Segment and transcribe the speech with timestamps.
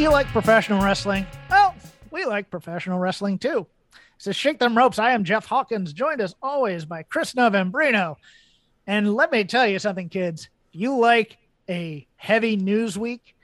[0.00, 1.26] Do you like professional wrestling?
[1.50, 1.74] Well,
[2.10, 3.66] we like professional wrestling too.
[4.24, 4.98] Is Shake Them Ropes.
[4.98, 8.16] I am Jeff Hawkins, joined as always by Chris Novembrino.
[8.86, 10.48] And let me tell you something, kids.
[10.72, 11.36] If you like
[11.68, 13.36] a heavy news week,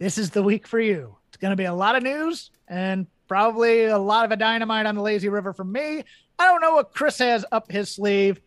[0.00, 1.14] this is the week for you.
[1.28, 4.86] It's going to be a lot of news and probably a lot of a dynamite
[4.86, 6.02] on the lazy river for me.
[6.40, 8.40] I don't know what Chris has up his sleeve,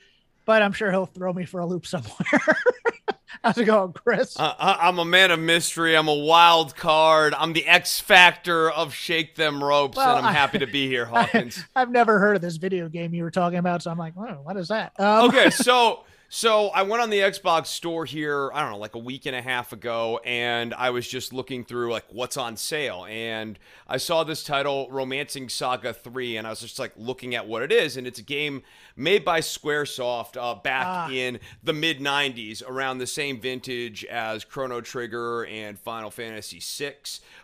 [0.47, 2.15] but I'm sure he'll throw me for a loop somewhere.
[3.43, 4.37] How's it going, Chris?
[4.39, 5.95] Uh, I- I'm a man of mystery.
[5.95, 7.35] I'm a wild card.
[7.35, 10.87] I'm the X factor of Shake Them Ropes, Well, and I'm I- happy to be
[10.87, 11.63] here, Hawkins.
[11.75, 14.39] I've never heard of this video game you were talking about, so I'm like, oh,
[14.43, 14.93] what is that?
[14.99, 18.95] Um, okay, so so I went on the Xbox store here, I don't know, like
[18.95, 22.57] a week and a half ago, and I was just looking through like what's on
[22.57, 27.33] sale, and I saw this title, Romancing Saga 3, and I was just like looking
[27.33, 28.63] at what it is, and it's a game
[28.97, 31.09] made by SquareSoft uh, back Ah.
[31.09, 36.95] in the mid 90s, around the same vintage as Chrono Trigger and Final Fantasy VI,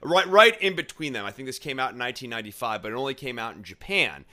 [0.01, 1.25] right right in between them.
[1.25, 4.25] I think this came out in 1995, but it only came out in Japan,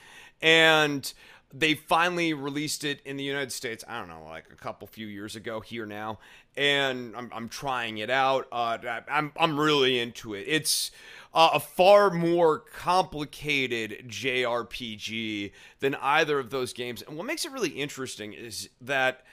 [0.42, 1.12] and
[1.52, 3.84] they finally released it in the United States.
[3.88, 6.18] I don't know, like a couple few years ago here now,
[6.56, 8.46] and I'm, I'm trying it out.
[8.52, 10.44] Uh, I'm I'm really into it.
[10.46, 10.90] It's
[11.34, 17.52] uh, a far more complicated JRPG than either of those games, and what makes it
[17.52, 19.24] really interesting is that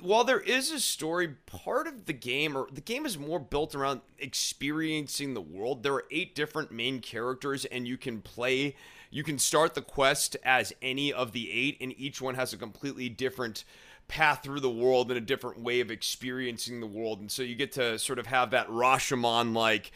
[0.00, 3.74] while there is a story part of the game or the game is more built
[3.74, 8.74] around experiencing the world there are eight different main characters and you can play
[9.12, 12.56] you can start the quest as any of the eight and each one has a
[12.56, 13.64] completely different
[14.08, 17.54] path through the world and a different way of experiencing the world and so you
[17.54, 19.92] get to sort of have that rashomon like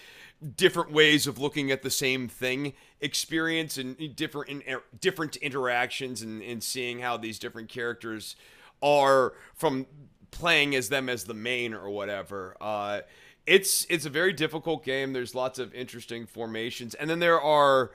[0.57, 6.23] different ways of looking at the same thing experience and different in, er, different interactions
[6.23, 8.37] and, and seeing how these different characters
[8.83, 9.87] are from
[10.31, 12.57] playing as them as the main or whatever.
[12.61, 13.01] Uh,
[13.47, 15.13] it's it's a very difficult game.
[15.13, 17.93] There's lots of interesting formations, and then there are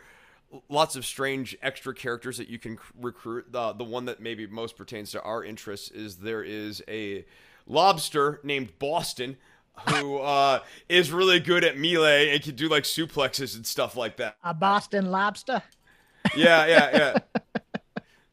[0.69, 3.51] lots of strange extra characters that you can recruit.
[3.51, 7.25] The the one that maybe most pertains to our interests is there is a
[7.67, 9.38] lobster named Boston.
[9.88, 10.59] Who uh,
[10.90, 14.35] is really good at melee and can do like suplexes and stuff like that.
[14.44, 15.63] a Boston lobster.
[16.35, 17.17] Yeah, yeah, yeah.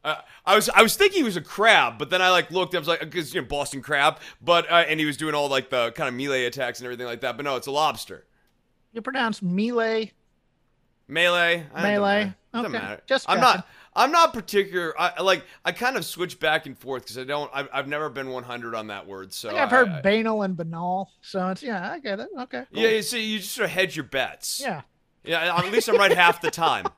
[0.01, 0.15] Uh,
[0.45, 2.73] I was I was thinking he was a crab, but then I like looked.
[2.73, 5.49] I was like, because you know Boston crab, but uh, and he was doing all
[5.49, 7.35] like the kind of melee attacks and everything like that.
[7.35, 8.25] But no, it's a lobster.
[8.93, 10.13] You pronounce melee.
[11.09, 11.65] Melee.
[11.75, 12.33] Melee.
[12.53, 12.83] Doesn't okay.
[12.85, 13.01] matter.
[13.07, 13.67] Just I'm not.
[13.95, 14.93] I'm not particular.
[14.99, 15.43] I like.
[15.65, 17.49] I kind of switch back and forth because I don't.
[17.53, 19.33] I've, I've never been 100 on that word.
[19.33, 22.29] So I've heard I- banal and banal, so it's yeah, I get it.
[22.39, 22.65] Okay.
[22.71, 22.81] cool.
[22.81, 24.61] Yeah, you see, you just sort of hedge your bets.
[24.63, 24.81] Yeah.
[25.23, 25.57] Yeah.
[25.57, 26.85] At least I'm right half the time.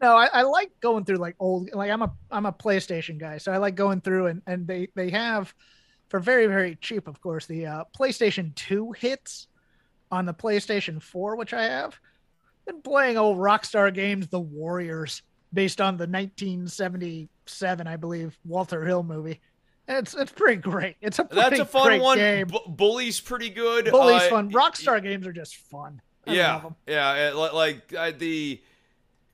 [0.00, 3.38] No, I, I like going through like old like I'm a I'm a PlayStation guy,
[3.38, 5.52] so I like going through and and they they have
[6.08, 9.48] for very very cheap, of course, the uh, PlayStation Two hits
[10.12, 11.98] on the PlayStation Four, which I have.
[12.68, 15.22] Been playing old Rockstar games, The Warriors,
[15.54, 19.40] based on the 1977, I believe, Walter Hill movie.
[19.90, 20.96] It's it's pretty great.
[21.00, 22.18] It's a pretty That's a fun great one.
[22.18, 22.46] game.
[22.48, 23.86] Bu- Bully's pretty good.
[23.86, 24.50] Bully's Uh, fun.
[24.52, 26.02] Rockstar games are just fun.
[26.26, 28.60] I yeah, yeah, it- like uh, the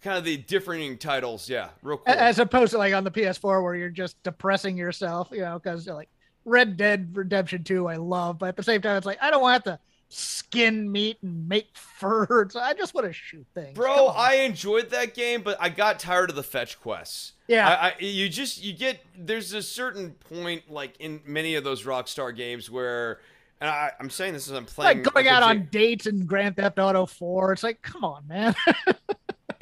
[0.00, 1.48] kind of the differing titles.
[1.48, 2.14] Yeah, real cool.
[2.14, 5.88] As opposed to like on the PS4 where you're just depressing yourself, you know, because
[5.88, 6.08] like
[6.44, 9.42] Red Dead Redemption 2, I love, but at the same time, it's like I don't
[9.42, 9.80] want to
[10.14, 12.48] skin meat and make fur.
[12.50, 13.74] So I just want to shoot things.
[13.74, 17.32] Bro, I enjoyed that game, but I got tired of the fetch quests.
[17.46, 17.68] Yeah.
[17.68, 21.84] I, I, you just you get there's a certain point like in many of those
[21.84, 23.20] Rockstar games where,
[23.60, 26.56] and I, I'm saying this as I'm playing like going out on dates in Grand
[26.56, 27.52] Theft Auto 4.
[27.52, 28.54] It's like, come on, man.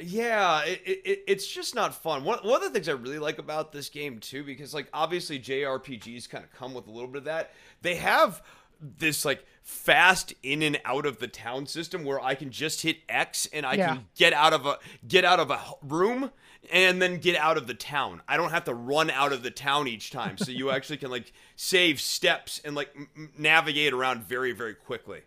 [0.05, 2.23] Yeah, it, it, it's just not fun.
[2.23, 5.39] One, one of the things I really like about this game too, because like obviously
[5.39, 7.51] JRPGs kind of come with a little bit of that.
[7.81, 8.41] They have
[8.81, 12.97] this like fast in and out of the town system where I can just hit
[13.07, 13.87] X and I Yeah.
[13.95, 14.77] can get out of a
[15.07, 16.31] get out of a room
[16.71, 18.21] and then get out of the town.
[18.27, 20.37] I don't have to run out of the town each time.
[20.37, 25.21] So you actually can like save steps and like m- navigate around very very quickly.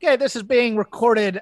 [0.00, 1.40] Okay, this is being recorded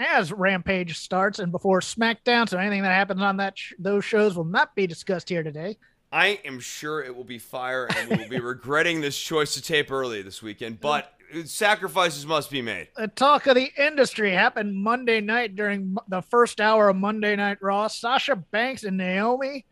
[0.00, 4.36] as Rampage starts and before SmackDown, so anything that happens on that sh- those shows
[4.36, 5.78] will not be discussed here today.
[6.12, 9.62] I am sure it will be fire, and we will be regretting this choice to
[9.62, 10.80] tape early this weekend.
[10.80, 11.12] But
[11.46, 12.88] sacrifices must be made.
[12.96, 17.58] The talk of the industry happened Monday night during the first hour of Monday Night
[17.62, 17.88] Raw.
[17.88, 19.64] Sasha Banks and Naomi,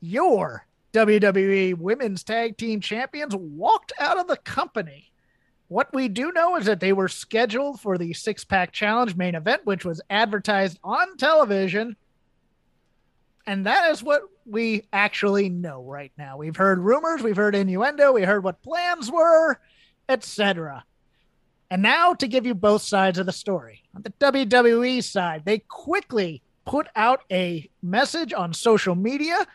[0.00, 5.10] your WWE Women's Tag Team Champions, walked out of the company.
[5.68, 9.34] What we do know is that they were scheduled for the six pack challenge main
[9.34, 11.96] event, which was advertised on television.
[13.46, 16.36] And that is what we actually know right now.
[16.36, 19.58] We've heard rumors, we've heard innuendo, we heard what plans were,
[20.08, 20.84] etc.
[21.70, 23.82] And now to give you both sides of the story.
[23.94, 29.46] On the WWE side, they quickly put out a message on social media.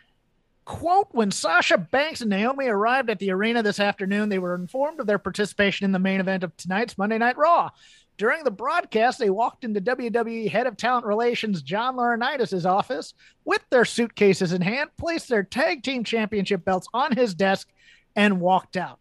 [0.65, 4.99] Quote When Sasha Banks and Naomi arrived at the arena this afternoon, they were informed
[4.99, 7.69] of their participation in the main event of tonight's Monday Night Raw.
[8.21, 13.15] During the broadcast, they walked into WWE Head of Talent Relations John Laurinaitis' office
[13.45, 17.67] with their suitcases in hand, placed their tag team championship belts on his desk,
[18.15, 18.99] and walked out.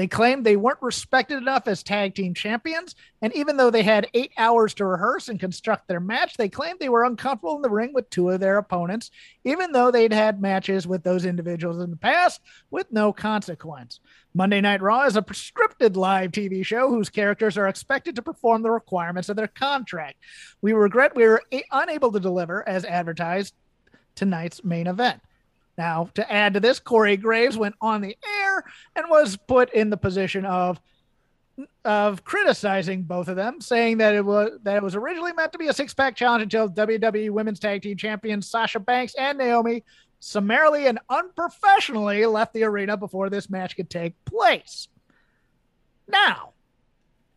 [0.00, 4.08] They claimed they weren't respected enough as tag team champions, and even though they had
[4.14, 7.68] eight hours to rehearse and construct their match, they claimed they were uncomfortable in the
[7.68, 9.10] ring with two of their opponents,
[9.44, 14.00] even though they'd had matches with those individuals in the past with no consequence.
[14.32, 18.62] Monday Night Raw is a prescripted live TV show whose characters are expected to perform
[18.62, 20.16] the requirements of their contract.
[20.62, 23.52] We regret we were a- unable to deliver as advertised
[24.14, 25.20] tonight's main event.
[25.80, 29.88] Now, to add to this, Corey Graves went on the air and was put in
[29.88, 30.78] the position of
[31.86, 35.58] of criticizing both of them, saying that it was that it was originally meant to
[35.58, 39.82] be a six pack challenge until WWE Women's Tag Team Champions Sasha Banks and Naomi
[40.18, 44.86] summarily and unprofessionally left the arena before this match could take place.
[46.06, 46.52] Now,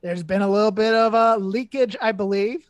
[0.01, 2.69] there's been a little bit of a leakage, I believe.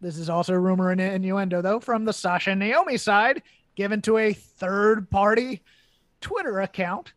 [0.00, 3.42] This is also rumor and innuendo, though, from the Sasha Naomi side,
[3.80, 5.62] given to a third party
[6.20, 7.14] Twitter account.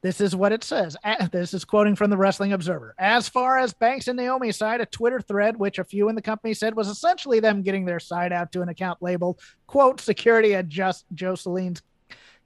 [0.00, 0.96] This is what it says.
[1.30, 2.96] This is quoting from the Wrestling Observer.
[2.98, 6.20] As far as Banks and Naomi's side, a Twitter thread, which a few in the
[6.20, 9.38] company said was essentially them getting their side out to an account labeled,
[9.68, 11.80] quote, security at just Joseline's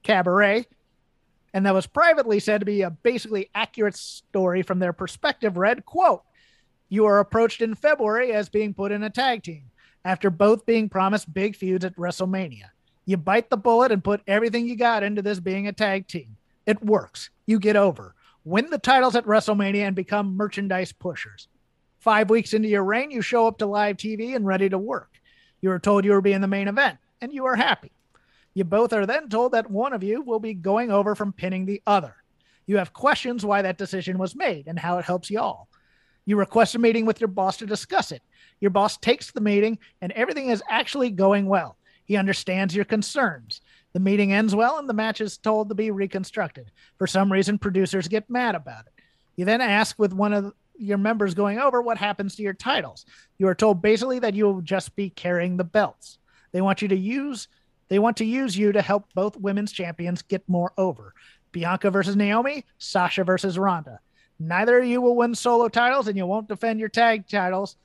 [0.02, 0.66] cabaret.
[1.54, 5.86] And that was privately said to be a basically accurate story from their perspective, read,
[5.86, 6.20] quote,
[6.90, 9.70] you are approached in February as being put in a tag team
[10.04, 12.64] after both being promised big feuds at WrestleMania.
[13.06, 16.36] You bite the bullet and put everything you got into this being a tag team.
[16.66, 17.30] It works.
[17.46, 18.16] You get over.
[18.44, 21.46] Win the titles at WrestleMania and become merchandise pushers.
[22.00, 25.10] Five weeks into your reign, you show up to live TV and ready to work.
[25.60, 27.92] You are told you will be in the main event, and you are happy.
[28.54, 31.66] You both are then told that one of you will be going over from pinning
[31.66, 32.16] the other.
[32.66, 35.68] You have questions why that decision was made and how it helps y'all.
[36.24, 38.22] You request a meeting with your boss to discuss it.
[38.60, 41.76] Your boss takes the meeting, and everything is actually going well.
[42.06, 43.60] He understands your concerns.
[43.92, 46.70] The meeting ends well and the match is told to be reconstructed.
[46.98, 48.92] For some reason, producers get mad about it.
[49.36, 53.06] You then ask with one of your members going over what happens to your titles.
[53.38, 56.18] You are told basically that you will just be carrying the belts.
[56.52, 57.48] They want you to use
[57.88, 61.14] they want to use you to help both women's champions get more over.
[61.52, 64.00] Bianca versus Naomi, Sasha versus Ronda.
[64.38, 67.76] Neither of you will win solo titles and you won't defend your tag titles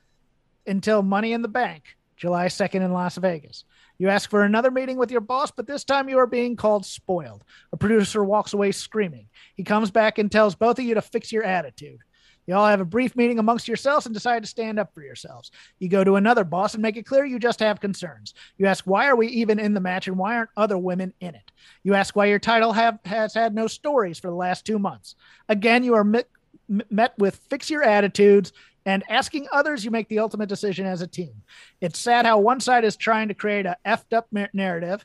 [0.66, 3.64] until Money in the Bank, July 2nd in Las Vegas.
[4.02, 6.84] You ask for another meeting with your boss, but this time you are being called
[6.84, 7.44] spoiled.
[7.72, 9.28] A producer walks away screaming.
[9.54, 12.00] He comes back and tells both of you to fix your attitude.
[12.48, 15.52] You all have a brief meeting amongst yourselves and decide to stand up for yourselves.
[15.78, 18.34] You go to another boss and make it clear you just have concerns.
[18.58, 21.36] You ask why are we even in the match and why aren't other women in
[21.36, 21.52] it?
[21.84, 25.14] You ask why your title have, has had no stories for the last two months.
[25.48, 26.26] Again, you are met,
[26.68, 28.52] met with fix your attitudes
[28.84, 31.42] and asking others, you make the ultimate decision as a team.
[31.80, 35.04] It's sad how one side is trying to create a effed up narrative.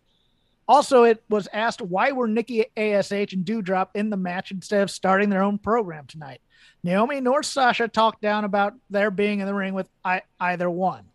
[0.67, 4.91] Also, it was asked why were Nikki Ash and Doudrop in the match instead of
[4.91, 6.41] starting their own program tonight.
[6.83, 11.05] Naomi nor Sasha talked down about their being in the ring with I- either one.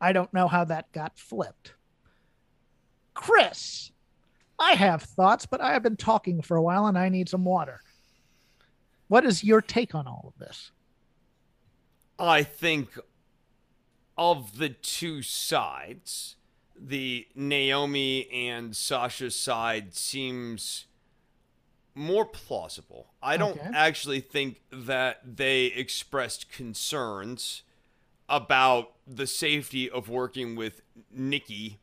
[0.00, 1.74] I don't know how that got flipped.
[3.14, 3.92] Chris,
[4.58, 7.44] I have thoughts, but I have been talking for a while and I need some
[7.44, 7.80] water.
[9.08, 10.70] What is your take on all of this?
[12.28, 12.98] I think
[14.16, 16.36] of the two sides,
[16.78, 20.86] the Naomi and Sasha side seems
[21.94, 23.08] more plausible.
[23.22, 23.70] I don't Okay.
[23.74, 27.62] actually think that they expressed concerns
[28.28, 31.80] about the safety of working with Nikki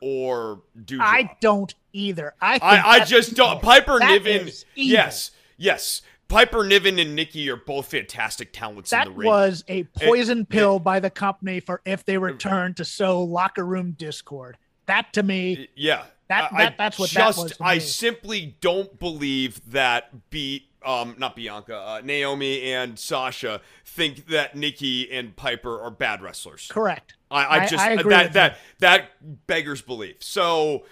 [0.00, 1.00] or Doudrop.
[1.00, 2.34] I don't either.
[2.40, 3.62] I think I, I just don't.
[3.62, 4.50] Piper Niven.
[4.74, 6.02] Yes, yes.
[6.28, 9.26] Piper Niven and Nikki are both fantastic talents That in the ring.
[9.28, 13.92] was a poison pill by the company for if they return to sow locker room
[13.92, 14.58] discord.
[14.86, 17.56] That to me, yeah, That, I- that that's what just that was.
[17.60, 24.54] I simply don't believe that be um not Bianca, uh, Naomi and Sasha think that
[24.54, 26.68] Nikki and Piper are bad wrestlers.
[26.70, 27.14] Correct.
[27.30, 30.16] I, I I- just I agree that with that that beggars belief.
[30.22, 30.84] So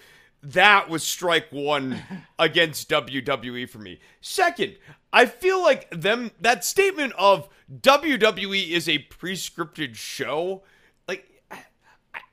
[0.43, 2.01] that was strike one
[2.39, 3.99] against WWE for me.
[4.21, 4.75] Second,
[5.17, 7.49] I feel like them that statement of
[7.81, 10.61] WWE is a pre-scripted show.
[11.07, 11.63] Like I,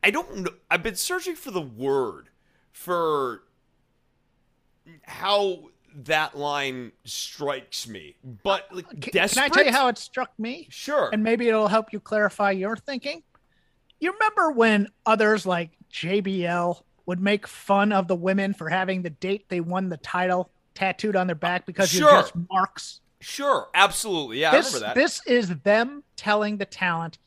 [0.03, 0.51] I don't know.
[0.71, 2.29] I've been searching for the word
[2.73, 3.45] for
[5.05, 9.39] how that line strikes me, but uh, like Can, can.
[9.39, 10.67] I tell you how it struck me?
[10.69, 11.09] Sure.
[11.11, 13.23] And maybe it'll help you clarify your thinking.
[13.99, 19.09] You remember when others like JBL would make fun of the women for having the
[19.09, 22.11] date they won the title tattooed on their back because Sure.
[22.11, 23.01] you're just marks?
[23.21, 24.41] Sure, absolutely.
[24.41, 25.01] Yeah, this, I remember that.
[25.01, 27.19] this is them telling the talent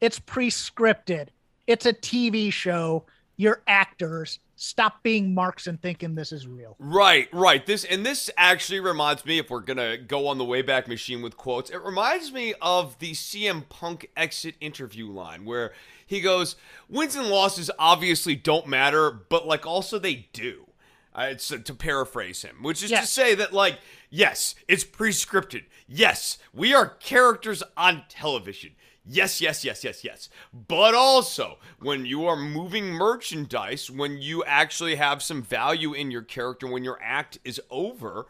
[0.00, 1.28] it's pre-scripted.
[1.66, 3.04] It's a TV show.
[3.36, 4.38] You're actors.
[4.56, 6.76] Stop being marks and thinking this is real.
[6.78, 7.64] Right, right.
[7.66, 11.36] This and this actually reminds me, if we're gonna go on the Wayback Machine with
[11.36, 15.72] quotes, it reminds me of the CM Punk exit interview line where
[16.06, 16.56] he goes,
[16.88, 20.66] "Wins and losses obviously don't matter, but like also they do."
[21.14, 23.78] Uh, uh, to paraphrase him, which is to say that like,
[24.08, 25.64] yes, it's pre-scripted.
[25.86, 28.70] Yes, we are characters on television.
[29.04, 30.30] Yes, yes, yes, yes, yes.
[30.54, 36.22] But also, when you are moving merchandise, when you actually have some value in your
[36.22, 38.26] character, when your act is over,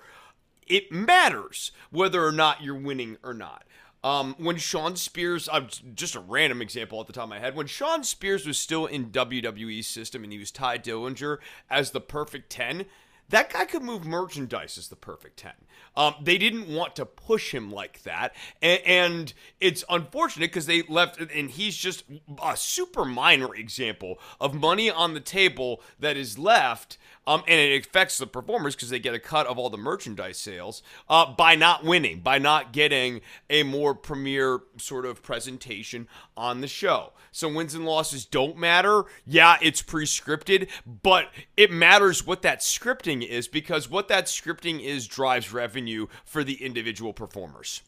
[0.67, 3.65] it matters whether or not you're winning or not.
[4.05, 7.55] Um, when Shawn Spears, uh, just a random example at the top of my head,
[7.55, 11.39] when Shawn Spears was still in WWE's system and he was Tye Dillinger
[11.71, 12.87] as the perfect 10,
[13.29, 15.53] that guy could move merchandise as the perfect 10.
[15.97, 18.35] Um, they didn't want to push him like that.
[18.61, 22.05] And, and it's unfortunate because they left, and he's just
[22.43, 26.99] a super minor example of money on the table that is left.
[27.25, 30.39] Um, and it affects the performers because they get a cut of all the merchandise
[30.39, 36.63] sales uh, by not winning, by not getting a more premier sort of presentation on
[36.63, 37.13] the show.
[37.31, 39.05] So wins and losses don't matter.
[39.25, 45.07] Yeah, it's pre-scripted, but it matters what that scripting is because what that scripting is
[45.07, 45.82] drives revenue
[46.25, 47.83] for the individual performers.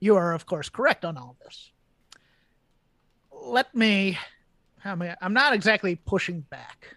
[0.00, 1.72] You are, of course, correct on all this.
[3.32, 4.18] Let me,
[4.84, 6.96] I, I'm not exactly pushing back,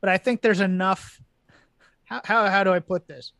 [0.00, 1.20] but I think there's enough.
[2.04, 3.32] How, how, how do I put this?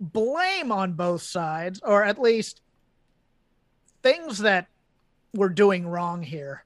[0.00, 2.62] Blame on both sides, or at least
[4.02, 4.68] things that
[5.34, 6.64] we're doing wrong here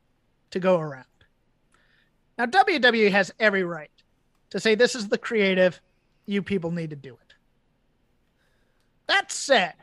[0.50, 1.06] to go around.
[2.38, 3.90] Now, WWE has every right
[4.50, 5.80] to say this is the creative,
[6.26, 7.31] you people need to do it.
[9.06, 9.74] That said,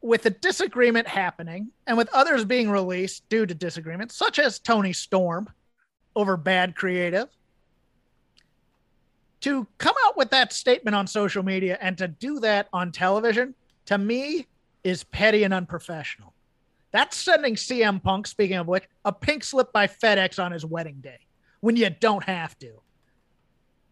[0.00, 4.92] with a disagreement happening and with others being released due to disagreement, such as Toni
[4.92, 5.48] Storm
[6.14, 7.28] over bad creative,
[9.40, 13.54] to come out with that statement on social media and to do that on television,
[13.86, 14.46] to me,
[14.84, 16.32] is petty and unprofessional.
[16.92, 21.00] That's sending CM Punk, speaking of which, a pink slip by FedEx on his wedding
[21.00, 21.18] day
[21.60, 22.72] when you don't have to.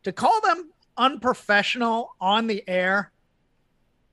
[0.05, 3.11] To call them unprofessional on the air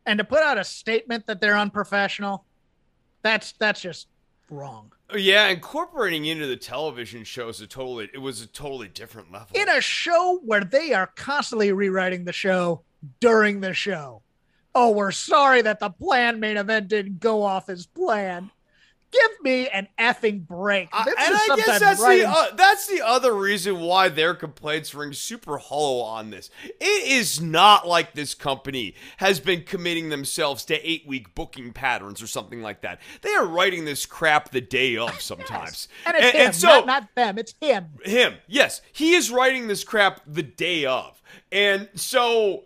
[0.05, 2.46] and to put out a statement that they're unprofessional,
[3.22, 4.08] that's that's just
[4.50, 4.91] wrong.
[5.15, 9.50] Yeah, incorporating into the television show is a totally it was a totally different level.
[9.53, 12.81] In a show where they are constantly rewriting the show
[13.20, 14.22] during the show.
[14.74, 18.51] Oh, we're sorry that the planned main event didn't go off as planned.
[19.12, 20.89] Give me an effing break.
[20.91, 25.12] This and I guess that's the uh, that's the other reason why their complaints ring
[25.12, 26.50] super hollow on this.
[26.63, 32.22] It is not like this company has been committing themselves to eight week booking patterns
[32.22, 33.01] or something like that.
[33.22, 37.15] They are writing this crap the day of sometimes, and it's him, so not, not
[37.15, 37.38] them.
[37.38, 37.88] It's him.
[38.03, 42.63] him, yes, he is writing this crap the day of, and so.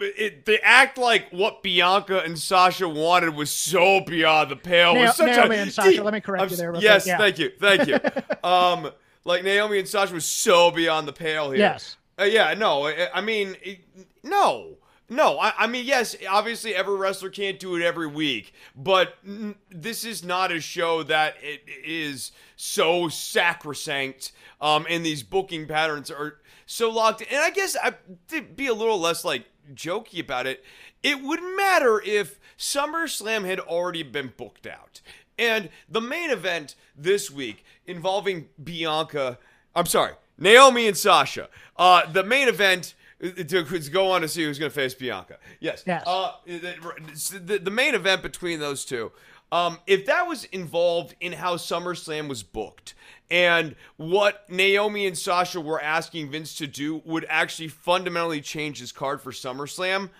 [0.00, 4.94] It, they act like what Bianca and Sasha wanted was so beyond the pale.
[4.94, 6.82] Na- was such Naomi a and Sasha, deep- let me correct I'm you there real
[6.82, 7.18] Yes, quick, yeah.
[7.18, 8.48] thank you, thank you.
[8.48, 8.90] um,
[9.24, 11.58] like Naomi and Sasha was so beyond the pale here.
[11.58, 11.96] Yes.
[12.20, 12.54] Uh, yeah.
[12.54, 12.86] No.
[12.86, 13.80] I, I mean, it,
[14.22, 14.74] no.
[15.10, 19.54] No, I, I mean, yes, obviously every wrestler can't do it every week, but n-
[19.70, 26.10] this is not a show that it is so sacrosanct, um, and these booking patterns
[26.10, 26.36] are
[26.66, 27.22] so locked.
[27.22, 27.94] And I guess I,
[28.28, 30.64] to be a little less like jokey about it,
[31.02, 35.00] it wouldn't matter if SummerSlam had already been booked out.
[35.38, 39.38] And the main event this week involving Bianca,
[39.74, 41.48] I'm sorry, Naomi and Sasha.
[41.76, 45.38] Uh, the main event to, to go on to see who's going to face Bianca.
[45.60, 45.84] Yes.
[45.86, 46.04] Yes.
[46.06, 49.12] Uh, the, the, the main event between those two.
[49.50, 52.94] Um, if that was involved in how SummerSlam was booked
[53.30, 58.92] and what Naomi and Sasha were asking Vince to do would actually fundamentally change his
[58.92, 60.10] card for SummerSlam,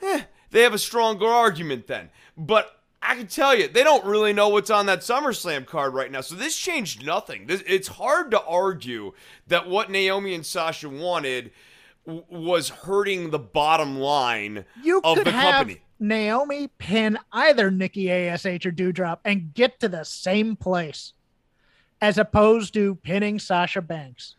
[0.00, 2.10] eh, they have a stronger argument then.
[2.36, 6.10] But I can tell you, they don't really know what's on that SummerSlam card right
[6.10, 6.20] now.
[6.20, 7.46] So this changed nothing.
[7.46, 9.12] This, it's hard to argue
[9.48, 11.50] that what Naomi and Sasha wanted
[12.06, 15.70] w- was hurting the bottom line You of could the have.
[15.98, 21.12] Naomi pin either Nikki Ash or Doudrop and get to the same place,
[22.02, 24.34] as opposed to pinning Sasha Banks.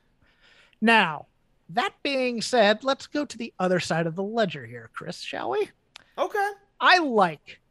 [0.82, 1.28] Now,
[1.70, 5.22] that being said, let's go to the other side of the ledger here, Chris.
[5.22, 5.70] Shall we?
[6.18, 6.50] Okay.
[6.82, 7.62] I like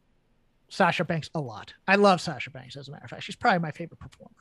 [0.67, 1.75] Sasha Banks a lot.
[1.87, 3.23] I love Sasha Banks, as a matter of fact.
[3.23, 4.31] She's probably my favorite performer.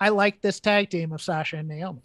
[0.00, 2.02] I like this tag team of Sasha and Naomi.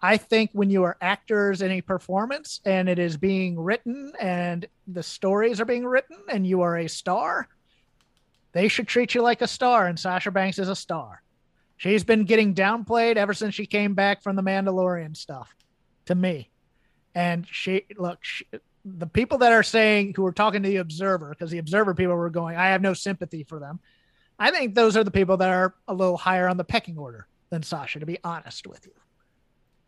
[0.00, 4.66] I think when you are actors in a performance and it is being written and
[4.86, 7.48] the stories are being written and you are a star,
[8.54, 9.86] they should treat you like a star.
[9.86, 11.22] And Sasha Banks is a star.
[11.76, 15.54] She's been getting downplayed ever since she came back from the Mandalorian stuff
[16.06, 16.50] to me.
[17.14, 18.46] And she, look, she,
[18.84, 22.14] the people that are saying who are talking to the observer because the observer people
[22.14, 23.80] were going i have no sympathy for them
[24.38, 27.26] i think those are the people that are a little higher on the pecking order
[27.50, 28.92] than sasha to be honest with you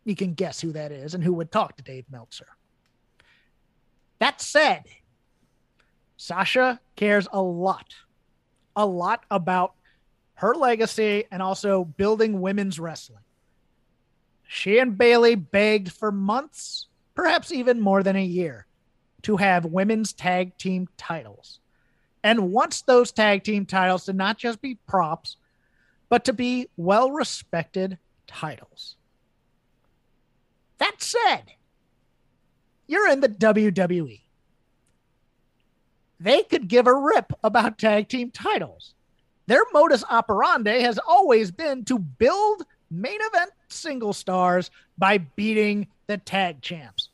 [0.03, 2.47] you can guess who that is and who would talk to dave meltzer
[4.19, 4.83] that said
[6.17, 7.93] sasha cares a lot
[8.77, 9.73] a lot about
[10.35, 13.19] her legacy and also building women's wrestling
[14.47, 18.65] she and Bayley begged for months perhaps even more than a year
[19.23, 21.59] to have women's tag team titles.
[22.23, 25.37] And wants those tag team titles to not just be props,
[26.09, 28.95] but to be well respected titles.
[30.77, 31.43] That said,
[32.87, 34.21] you're in the WWE.
[36.19, 38.93] They could give a rip about tag team titles.
[39.45, 46.17] Their modus operandi has always been to build main event single stars by beating the
[46.17, 47.09] tag champs.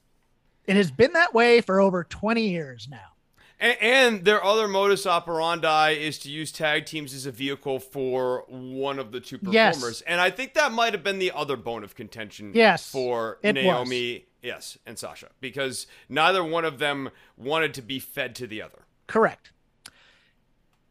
[0.66, 3.14] It has been that way for over 20 years now.
[3.60, 8.44] And, and, their other modus operandi is to use tag teams as a vehicle for
[8.48, 9.84] one of the two performers.
[9.84, 10.02] Yes.
[10.02, 14.26] And I think that might have been the other bone of contention Yes, for Naomi,
[14.42, 18.80] yes, and Sasha, because neither one of them wanted to be fed to the other.
[19.14, 19.52] Correct.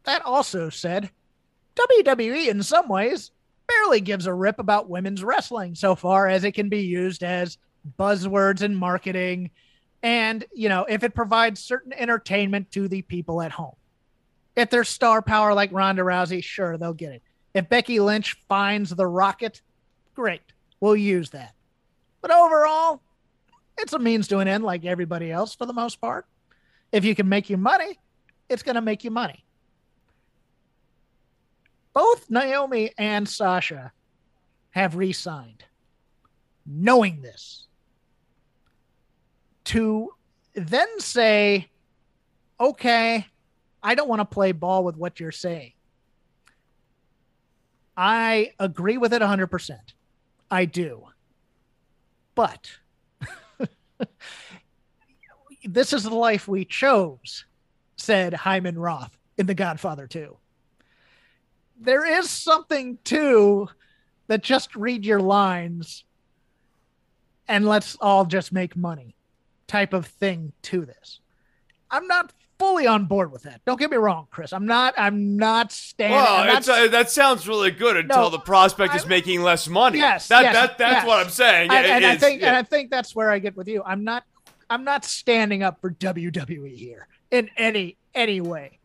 [0.05, 1.11] That also said,
[1.75, 3.31] WWE in some ways
[3.67, 7.57] barely gives a rip about women's wrestling so far as it can be used as
[7.99, 9.51] buzzwords in marketing
[10.03, 13.75] and you know if it provides certain entertainment to the people at home.
[14.55, 17.23] If there's star power like ronda rousey sure they'll get it.
[17.53, 19.61] If becky lynch finds the rocket
[20.13, 21.55] great we'll use that.
[22.21, 23.01] But overall
[23.77, 26.25] it's a means to an end like everybody else for the most part.
[26.93, 27.99] If you can make you money
[28.53, 29.43] it's going to make you money
[31.93, 33.91] both naomi and sasha
[34.71, 35.65] have re-signed
[36.65, 37.67] knowing this
[39.65, 40.09] to
[40.55, 41.69] then say,
[42.59, 43.25] okay,
[43.81, 45.73] I don't want to play ball with what you're saying.
[47.95, 49.77] I agree with it 100%.
[50.49, 51.07] I do.
[52.35, 52.71] But
[55.63, 57.45] this is the life we chose,
[57.95, 60.37] said Hyman Roth in The Godfather 2.
[61.79, 63.67] There is something too
[64.27, 66.03] that just read your lines
[67.47, 69.15] and let's all just make money
[69.67, 71.19] type of thing to this.
[71.91, 73.61] I'm not fully on board with that.
[73.65, 74.53] Don't get me wrong, Chris.
[74.53, 74.93] I'm not.
[74.97, 76.17] I'm not standing.
[76.17, 79.67] Well, not it's, uh, that sounds really good until No, the prospect is making less
[79.67, 79.99] money.
[79.99, 81.07] Yes, that, yes, that that's yes.
[81.07, 81.71] what I'm saying.
[81.71, 82.47] It- and I think yeah.
[82.47, 83.83] and I think that's where I get with you.
[83.85, 84.23] I'm not
[84.69, 88.79] I'm not standing up for WWE here in any any way.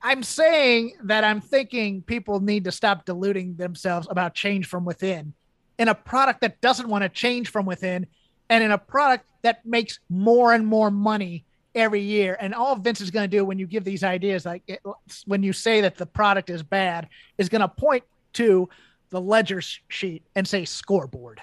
[0.00, 5.34] I'm saying that I'm thinking people need to stop deluding themselves about change from within
[5.78, 8.06] in a product that doesn't want to change from within
[8.48, 12.36] and in a product that makes more and more money every year.
[12.40, 14.80] And all Vince is going to do when you give these ideas, like it,
[15.26, 18.68] when you say that the product is bad, is going to point to
[19.10, 21.40] the ledger sheet and say scoreboard.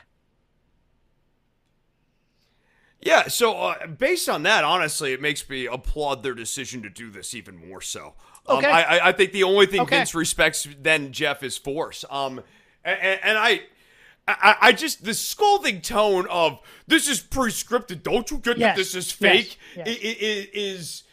[3.01, 7.09] Yeah, so uh, based on that, honestly, it makes me applaud their decision to do
[7.09, 8.13] this even more so.
[8.47, 8.67] Um, Okay.
[8.67, 9.97] I, I- I think the only thing Okay.
[9.97, 12.05] Vince respects then Jeff is force.
[12.09, 12.41] Um,
[12.83, 13.61] and, and I,
[14.27, 18.03] I, I just the scolding tone of this is pre-scripted.
[18.03, 19.57] Don't you get Yes, that this is yes, fake?
[19.75, 19.87] yes.
[19.87, 21.03] It, it, it is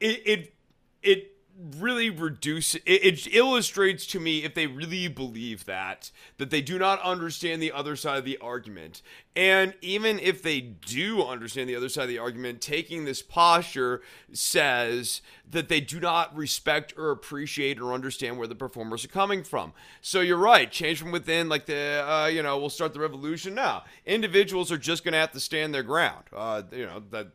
[0.00, 0.54] it it
[1.02, 1.33] it
[1.76, 6.78] really reduce it, it illustrates to me if they really believe that that they do
[6.78, 9.02] not understand the other side of the argument
[9.36, 14.02] and even if they do understand the other side of the argument taking this posture
[14.32, 19.42] says that they do not respect or appreciate or understand where the performers are coming
[19.44, 19.72] from.
[20.00, 23.54] So you're right, change from within, like the, uh, you know, we'll start the revolution
[23.54, 23.84] now.
[24.06, 26.24] Individuals are just to have to stand their ground.
[26.34, 27.28] Uh, you know, that.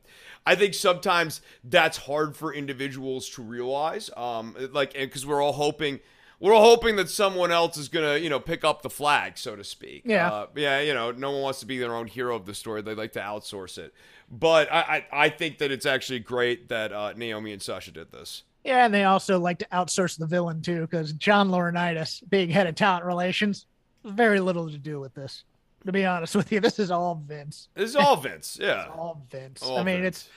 [0.50, 4.10] I think sometimes that's hard for individuals to realize.
[4.18, 6.00] Um, like, because we're all hoping
[6.40, 9.56] we're all hoping that someone else is gonna, you know, pick up the flag, so
[9.56, 10.04] to speak.
[10.06, 10.80] Yeah, uh, yeah.
[10.80, 12.82] You know, no one wants to be their own hero of the story.
[12.82, 13.94] They like to outsource it.
[14.28, 14.80] But I,
[15.12, 18.42] I, I think that it's actually great that uh, Naomi and Sasha did this.
[18.64, 22.66] Yeah, and they also like to outsource the villain too, because John Laurinaitis, being head
[22.66, 23.68] of talent relations,
[24.04, 25.44] very little to do with this.
[25.86, 27.70] To be honest with you, this is all Vince.
[27.74, 28.58] This is all Vince.
[28.62, 29.64] Yeah, all Vince.
[29.64, 30.18] All I mean, Vince.
[30.18, 30.30] it's.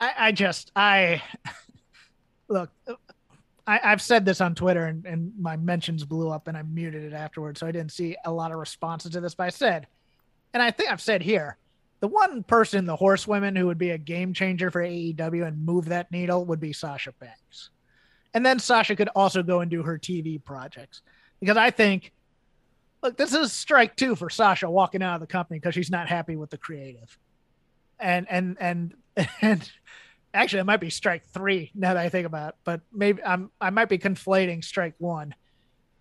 [0.00, 1.22] I, I just I
[2.48, 2.70] look.
[3.66, 7.04] I, I've said this on Twitter, and, and my mentions blew up, and I muted
[7.04, 9.34] it afterwards, so I didn't see a lot of responses to this.
[9.34, 9.86] But I said,
[10.54, 11.58] and I think I've said here,
[12.00, 15.86] the one person, the horsewomen, who would be a game changer for AEW and move
[15.86, 17.70] that needle would be Sasha Banks.
[18.34, 21.02] And then Sasha could also go and do her TV projects.
[21.40, 22.12] Because I think,
[23.02, 26.08] look, this is strike two for Sasha walking out of the company because she's not
[26.08, 27.18] happy with the creative.
[27.98, 28.94] And and and
[29.40, 29.70] and
[30.34, 33.50] actually it might be strike three now that I think about it, but maybe I'm
[33.60, 35.34] I might be conflating strike one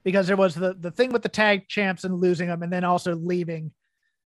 [0.03, 2.83] because there was the the thing with the tag champs and losing them and then
[2.83, 3.71] also leaving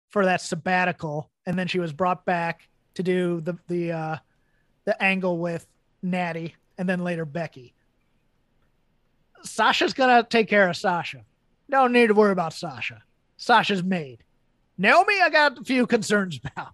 [0.09, 4.17] for that sabbatical and then she was brought back to do the the uh
[4.85, 5.67] the angle with
[6.01, 7.73] Natty and then later Becky.
[9.43, 11.23] Sasha's gonna take care of Sasha.
[11.69, 13.03] Don't need to worry about Sasha.
[13.37, 14.23] Sasha's made.
[14.77, 16.73] Naomi, I got a few concerns about.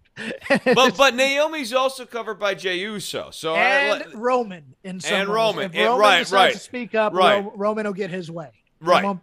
[0.75, 5.13] but but Naomi's also covered by Jey Uso, so uh, and I, Roman in some
[5.13, 5.35] and ways.
[5.35, 7.43] Roman, If Roman right, decides right, to speak up, right.
[7.43, 8.49] Ro- Roman will get his way.
[8.81, 9.03] Right.
[9.03, 9.21] Won't-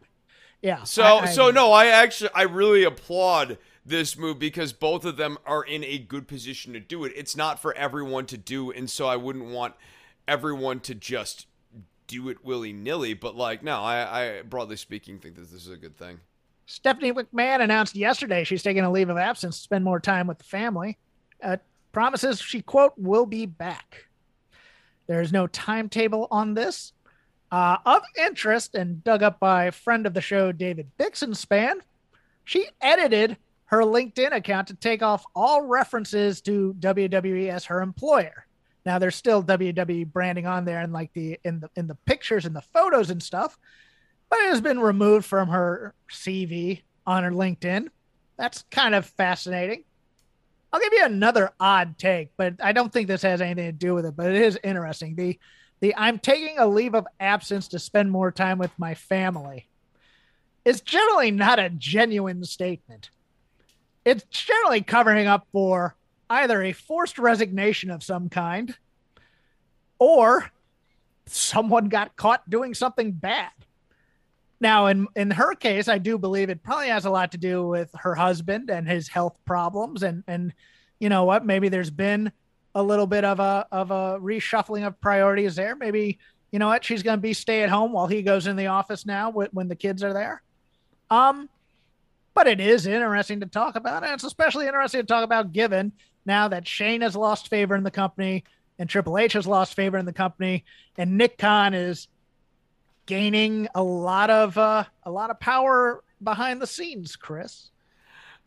[0.62, 0.83] Yeah.
[0.85, 5.16] So I- I- so no, I actually I really applaud this move because both of
[5.18, 7.12] them are in a good position to do it.
[7.14, 9.74] It's not for everyone to do, and so I wouldn't want
[10.26, 11.46] everyone to just
[12.11, 13.14] do it willy nilly.
[13.14, 16.20] But like, no, I, I broadly speaking think that this is a good thing.
[16.66, 20.38] Stephanie McMahon announced yesterday she's taking a leave of absence to spend more time with
[20.38, 20.99] the family.
[21.42, 21.57] Uh,
[21.92, 24.07] promises she quote will be back.
[25.07, 26.92] There is no timetable on this.
[27.51, 31.81] Uh, of interest and dug up by friend of the show David Bixenspan,
[32.44, 38.46] she edited her LinkedIn account to take off all references to WWE as her employer.
[38.85, 42.45] Now there's still WWE branding on there and like the in the in the pictures
[42.47, 43.59] and the photos and stuff,
[44.29, 47.88] but it has been removed from her CV on her LinkedIn.
[48.38, 49.85] That's kind of fascinating.
[50.73, 53.95] I'll give you another odd take, but I don't think this has anything to do
[53.95, 55.16] with it, but it is interesting.
[55.16, 55.38] The
[55.81, 59.69] the I'm taking a leave of absence to spend more time with my family
[60.64, 63.11] is generally not a genuine statement.
[64.05, 65.97] It's generally covering up for
[66.31, 68.77] either a forced resignation of some kind
[69.99, 70.51] or
[71.27, 73.51] someone got caught doing something bad.
[74.61, 77.66] Now, in in her case, I do believe it probably has a lot to do
[77.66, 80.53] with her husband and his health problems, and and
[80.99, 82.31] you know what, maybe there's been
[82.75, 85.75] a little bit of a of a reshuffling of priorities there.
[85.77, 86.19] Maybe
[86.53, 88.66] you know what, she's going to be stay at home while he goes in the
[88.66, 90.43] office now when, the kids are there.
[91.09, 91.49] Um,
[92.35, 95.93] but it is interesting to talk about, and it's especially interesting to talk about given
[96.26, 98.44] now that Shane has lost favor in the company
[98.80, 100.64] and Triple H has lost favor in the company,
[100.96, 102.09] and Nick Khan is
[103.04, 107.14] gaining a lot of uh, a lot of power behind the scenes.
[107.14, 107.70] Chris,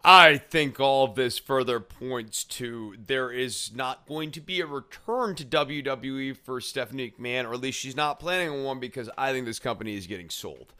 [0.03, 4.65] I think all of this further points to there is not going to be a
[4.65, 9.09] return to WWE for Stephanie McMahon, or at least she's not planning on one because
[9.17, 10.73] I think this company is getting sold.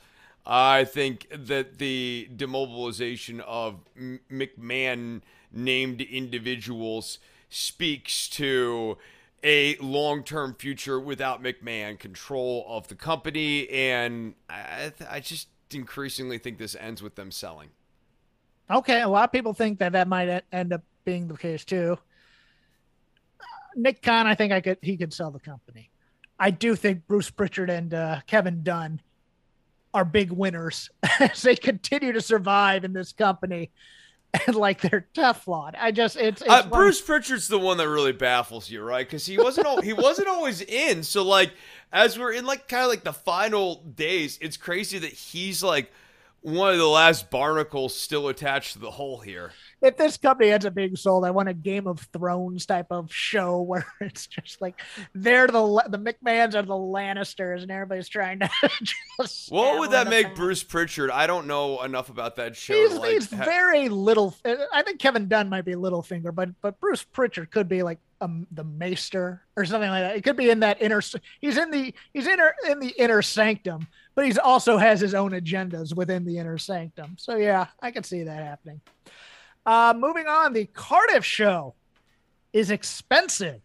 [0.46, 3.80] I think that the demobilization of
[4.30, 5.22] McMahon
[5.54, 8.98] named individuals speaks to
[9.44, 16.58] a long-term future without McMahon control of the company, and I, I just increasingly think
[16.58, 17.70] this ends with them selling.
[18.70, 21.98] okay, a lot of people think that that might end up being the case too.
[23.76, 25.90] Nick Khan, I think I could he could sell the company.
[26.40, 29.02] I do think Bruce Pritchard and uh, Kevin Dunn
[29.94, 30.90] are big winners
[31.20, 33.72] as they continue to survive in this company
[34.48, 35.74] and like they're Teflon.
[35.78, 39.06] I just it's, it's Uh, Bruce Pritchard's the one that really baffles you, right?
[39.06, 41.04] Because he wasn't al- he wasn't always in.
[41.04, 41.52] So like,
[41.92, 45.92] as we're in like kind of like the final days, it's crazy that he's like
[46.42, 49.52] one of the last barnacles still attached to the hole here.
[49.84, 53.14] If this company ends up being sold, I want a Game of Thrones type of
[53.14, 54.80] show where it's just like
[55.14, 58.50] they're the the McMahons are the Lannisters, and everybody's trying to.
[59.50, 61.12] what would that make Bruce Pritchard?
[61.12, 62.74] I don't know enough about that show.
[62.74, 64.34] He's, like, he's ha- very little.
[64.74, 68.48] I think Kevin Dunn might be Littlefinger, but but Bruce Pritchard could be like um,
[68.52, 70.16] the Maester or something like that.
[70.16, 71.02] It could be in that inner.
[71.42, 75.32] He's in the he's in in the inner sanctum, but he's also has his own
[75.32, 77.18] agendas within the inner sanctum.
[77.20, 78.80] So yeah, I can see that happening.
[79.66, 81.74] Uh, moving on, the Cardiff show
[82.52, 83.62] is expensive,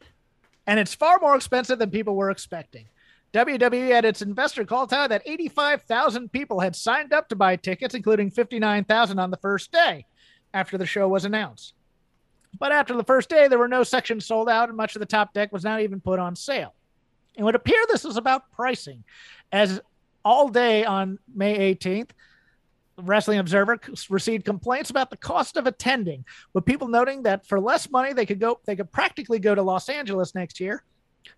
[0.67, 2.87] and it's far more expensive than people were expecting.
[3.35, 7.95] WWE at its investor call touted that 85,000 people had signed up to buy tickets,
[7.95, 10.07] including 59,000 on the first day
[10.55, 11.75] after the show was announced.
[12.59, 15.07] But after the first day, there were no sections sold out, and much of the
[15.07, 16.75] top deck was not even put on sale.
[17.37, 19.05] It would appear this was about pricing,
[19.53, 19.81] as
[20.25, 22.11] all day on May 18th,
[22.99, 23.79] Wrestling Observer
[24.11, 28.27] received complaints about the cost of attending, with people noting that for less money they
[28.27, 30.83] could go they could practically go to Los Angeles next year,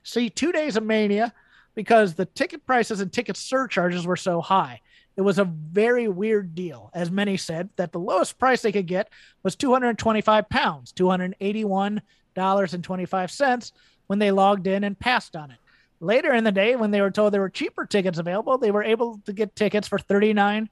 [0.02, 1.34] see two days of Mania
[1.74, 4.80] because the ticket prices and ticket surcharges were so high.
[5.16, 8.86] It was a very weird deal, as many said that the lowest price they could
[8.86, 9.10] get
[9.42, 13.72] was 225 pounds, $281.25
[14.06, 15.58] when they logged in and passed on it.
[16.00, 18.82] Later in the day, when they were told there were cheaper tickets available, they were
[18.82, 20.70] able to get tickets for 39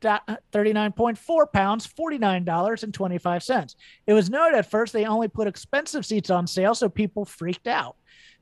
[0.00, 3.74] 39.4 pounds, $49.25.
[4.06, 7.66] It was noted at first they only put expensive seats on sale, so people freaked
[7.66, 7.96] out.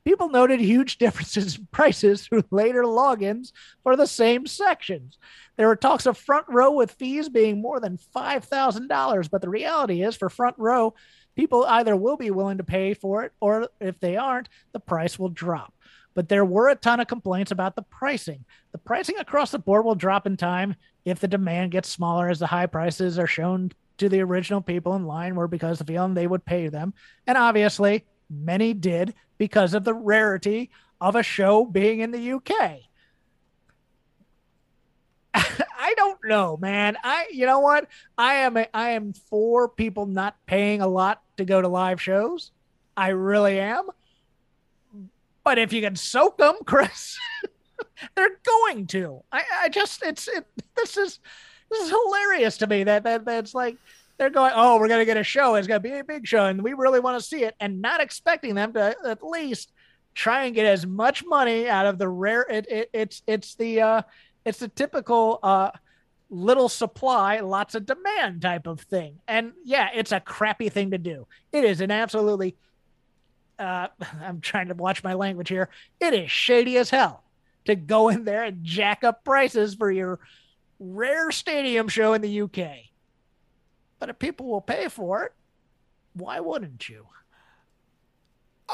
[0.05, 3.51] People noted huge differences in prices through later logins
[3.83, 5.17] for the same sections.
[5.57, 10.01] There were talks of front row with fees being more than $5,000, but the reality
[10.01, 10.93] is for front row,
[11.35, 15.19] people either will be willing to pay for it or if they aren't, the price
[15.19, 15.73] will drop.
[16.15, 18.43] But there were a ton of complaints about the pricing.
[18.71, 22.39] The pricing across the board will drop in time if the demand gets smaller as
[22.39, 25.93] the high prices are shown to the original people in line were because of the
[25.93, 26.93] feeling they would pay them.
[27.27, 32.79] And obviously, many did because of the rarity of a show being in the UK.
[35.33, 36.97] I don't know, man.
[37.03, 37.87] I you know what?
[38.17, 42.01] I am a, I am for people not paying a lot to go to live
[42.01, 42.51] shows.
[42.97, 43.89] I really am.
[45.49, 47.17] But if you can soak them, Chris,
[48.15, 49.23] they're going to.
[49.31, 51.17] I, I just it's it, this is
[51.71, 53.75] this is hilarious to me that that that's like
[54.19, 55.55] they're going, oh, we're gonna get a show.
[55.55, 57.99] It's gonna be a big show, and we really want to see it, and not
[57.99, 59.71] expecting them to at least
[60.13, 62.45] try and get as much money out of the rare.
[62.47, 64.01] It, it it's it's the uh,
[64.45, 65.71] it's the typical uh,
[66.29, 69.17] little supply, lots of demand type of thing.
[69.27, 71.25] And yeah, it's a crappy thing to do.
[71.51, 72.55] It is an absolutely.
[73.59, 73.89] Uh,
[74.21, 75.69] I'm trying to watch my language here.
[75.99, 77.23] It is shady as hell
[77.65, 80.19] to go in there and jack up prices for your
[80.79, 82.89] rare stadium show in the UK.
[83.99, 85.33] But if people will pay for it,
[86.13, 87.07] why wouldn't you?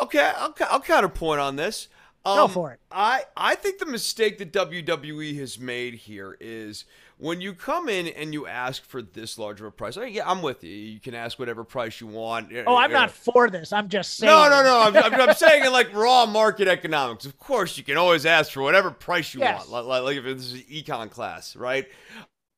[0.01, 1.87] Okay, I'll, I'll counterpoint on this.
[2.23, 2.79] Um, Go for it.
[2.91, 6.85] I, I think the mistake that WWE has made here is
[7.17, 9.97] when you come in and you ask for this large of a price.
[9.97, 10.71] I yeah, I'm with you.
[10.71, 12.51] You can ask whatever price you want.
[12.67, 13.71] Oh, I'm not for this.
[13.71, 14.31] I'm just saying.
[14.31, 14.79] No, no, no.
[14.81, 17.25] I'm, I'm, I'm saying in like raw market economics.
[17.25, 19.67] Of course, you can always ask for whatever price you yes.
[19.69, 19.87] want.
[19.87, 21.87] Like, like if this is an econ class, right?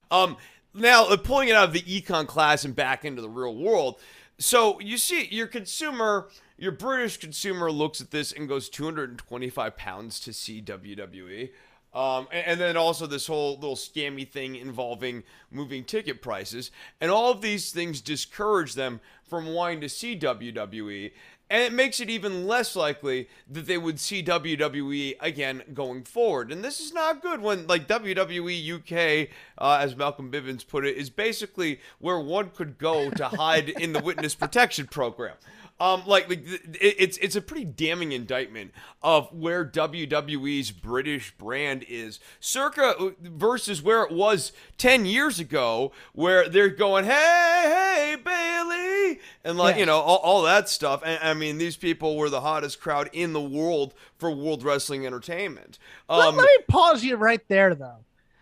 [0.10, 0.38] Um,
[0.74, 4.00] now pulling it out of the econ class and back into the real world.
[4.40, 10.20] So you see, your consumer your British consumer looks at this and goes 225 pounds
[10.22, 11.52] to see WWE.
[11.94, 16.70] Um, and, and, then also this whole little scammy thing involving moving ticket prices.
[17.02, 21.12] And all of these things discourage them from wanting to see WWE.
[21.50, 26.52] And it makes it even less likely that they would see WWE again going forward.
[26.52, 30.98] And this is not good when, like, WWE UK, uh, as Malcolm Bivens put it,
[30.98, 35.36] is basically where one could go to hide in the witness protection program.
[35.80, 36.44] Um, like, like
[36.82, 38.72] it's it's a pretty damning indictment
[39.04, 45.92] of where WWE's British brand is, circa uh, versus where it was ten years ago,
[46.14, 49.82] where they're going, "Hey, hey, Bailey, and like yeah.
[49.82, 51.04] you know all, all that stuff.
[51.06, 55.06] And I mean, these people were the hottest crowd in the world for World Wrestling
[55.06, 55.78] Entertainment.
[56.10, 57.98] Um, let, let me pause you right there, though.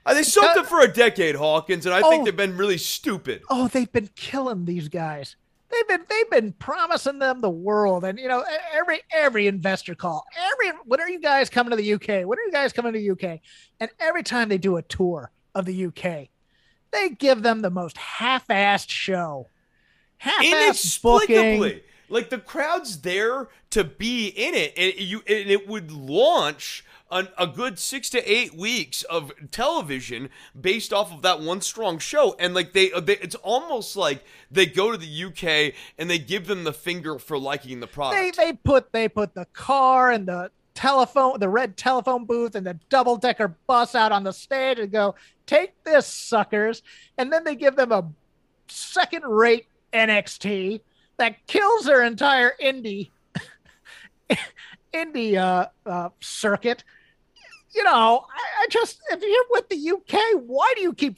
[0.06, 2.78] Uh, they soaked them for a decade, Hawkins, and I oh, think they've been really
[2.78, 3.42] stupid.
[3.50, 5.36] Oh, they've been killing these guys
[5.72, 8.04] they've been they've been promising them the world.
[8.06, 11.94] And you know every every investor call every when are you guys coming to the
[11.94, 13.40] uk when are you guys coming to the uk
[13.80, 16.30] and every time they do a tour of the uk
[16.96, 19.50] they give them the most half-assed show.
[20.18, 21.82] Half-assed booking.
[22.08, 27.28] Like the crowd's there to be in it and you and it would launch an,
[27.38, 32.36] a good six to eight weeks of television based off of that one strong show,
[32.40, 36.48] and like they, they it's almost like they go to the UK and they give
[36.48, 38.38] them the finger for liking the product.
[38.38, 42.66] They they put they put the car and the telephone, the red telephone booth, and
[42.66, 45.16] the double decker bus out on the stage and go,
[45.46, 46.82] "Take this, suckers!"
[47.18, 48.08] And then they give them a
[48.68, 50.82] second rate NXT
[51.18, 53.12] that kills their entire indie
[54.94, 56.84] indie uh, uh, circuit.
[57.76, 61.18] You know, I, I, just if you're with the UK, why do you keep?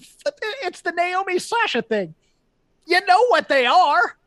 [0.64, 2.16] It's the Naomi Sasha thing.
[2.88, 4.18] You know what they are.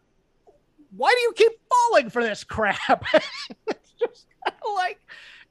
[0.97, 3.05] Why do you keep falling for this crap?
[3.67, 4.27] it's just
[4.77, 5.01] like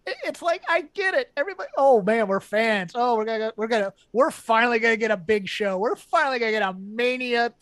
[0.06, 1.32] it's like I get it.
[1.36, 2.94] Everybody, oh man, we're fans.
[2.96, 5.78] Oh, we're gonna, we're gonna, we're finally gonna get a big show.
[5.78, 7.54] We're finally gonna get a mania.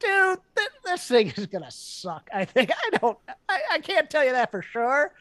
[0.00, 2.28] Dude, th- this thing is gonna suck.
[2.32, 3.18] I think I don't.
[3.48, 5.12] I, I can't tell you that for sure,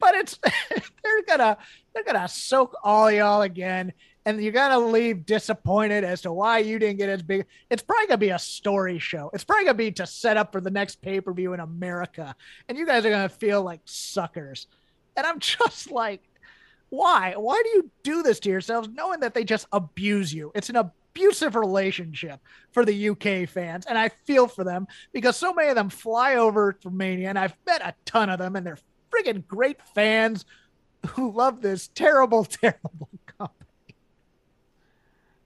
[0.00, 0.38] but it's
[1.02, 1.56] they're gonna
[1.94, 3.92] they're gonna soak all y'all again,
[4.24, 7.46] and you're gonna leave disappointed as to why you didn't get as big.
[7.70, 9.30] It's probably gonna be a story show.
[9.32, 12.34] It's probably gonna be to set up for the next pay per view in America,
[12.68, 14.66] and you guys are gonna feel like suckers.
[15.16, 16.22] And I'm just like,
[16.88, 17.34] why?
[17.36, 20.50] Why do you do this to yourselves knowing that they just abuse you?
[20.54, 22.40] It's an abusive relationship
[22.72, 23.86] for the UK fans.
[23.86, 27.38] And I feel for them because so many of them fly over to Mania, and
[27.38, 28.78] I've met a ton of them, and they're
[29.10, 30.44] friggin' great fans
[31.10, 33.60] who love this terrible, terrible company.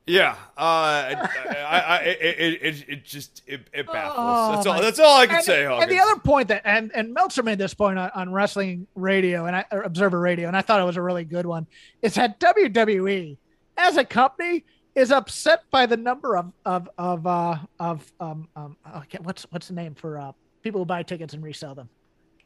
[0.07, 4.17] Yeah, uh, I, I, I, it, it, it just it, it baffles.
[4.19, 4.81] Oh, that's all.
[4.81, 5.65] That's all I can and, say.
[5.65, 5.85] Hawkins.
[5.85, 9.47] And the other point that and and Meltzer made this point on, on Wrestling Radio
[9.47, 11.67] and I, Observer Radio, and I thought it was a really good one.
[12.03, 13.39] Is that WWE
[13.79, 18.77] as a company is upset by the number of of of uh, of um um
[18.99, 21.89] okay, what's what's the name for uh, people who buy tickets and resell them?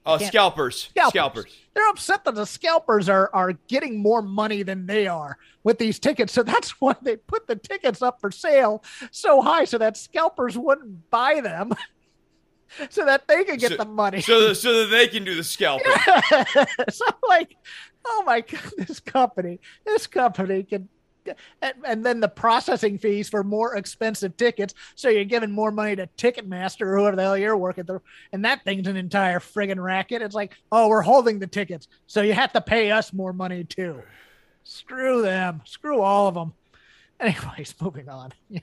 [0.07, 0.89] Uh, scalpers.
[0.91, 1.11] scalpers.
[1.11, 1.57] Scalpers.
[1.75, 5.99] They're upset that the scalpers are are getting more money than they are with these
[5.99, 6.33] tickets.
[6.33, 10.57] So that's why they put the tickets up for sale so high so that scalpers
[10.57, 11.73] wouldn't buy them.
[12.91, 14.21] so that they could get so, the money.
[14.21, 15.93] So, so that they can do the scalping.
[16.91, 17.57] so like,
[18.05, 20.89] oh my god, this company, this company can
[21.63, 24.75] and, and, then the processing fees for more expensive tickets.
[24.95, 28.03] So you're giving more money to Ticketmaster or whoever the hell you're working through.
[28.33, 30.23] And that thing's an entire friggin' racket.
[30.23, 31.89] It's like, oh, we're holding the tickets.
[32.07, 34.03] So you have to pay us more money too.
[34.65, 35.63] Screw them.
[35.65, 36.53] Screw all of them.
[37.21, 38.33] Anyways, moving on.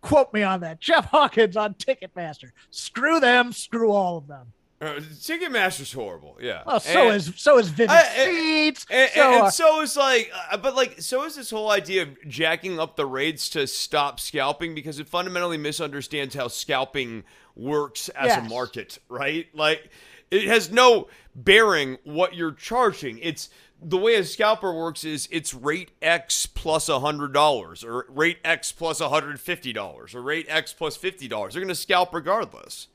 [0.00, 0.80] Quote me on that.
[0.80, 2.50] Jeff Hawkins on Ticketmaster.
[2.70, 3.52] Screw them.
[3.52, 4.52] Screw all of them.
[4.78, 6.36] Uh, Ticketmaster's horrible.
[6.38, 6.62] Yeah.
[6.66, 8.86] Well, so and, is so is Vivid Seats.
[8.90, 12.02] And, so, and, and so is like, uh, but like, so is this whole idea
[12.02, 18.10] of jacking up the rates to stop scalping because it fundamentally misunderstands how scalping works
[18.10, 18.44] as yes.
[18.44, 19.46] a market, right?
[19.54, 19.88] Like,
[20.30, 23.18] it has no bearing what you're charging.
[23.20, 23.48] It's
[23.80, 28.38] the way a scalper works is it's rate X plus a hundred dollars, or rate
[28.44, 31.54] X plus hundred fifty dollars, or rate X plus fifty dollars.
[31.54, 32.88] They're going to scalp regardless.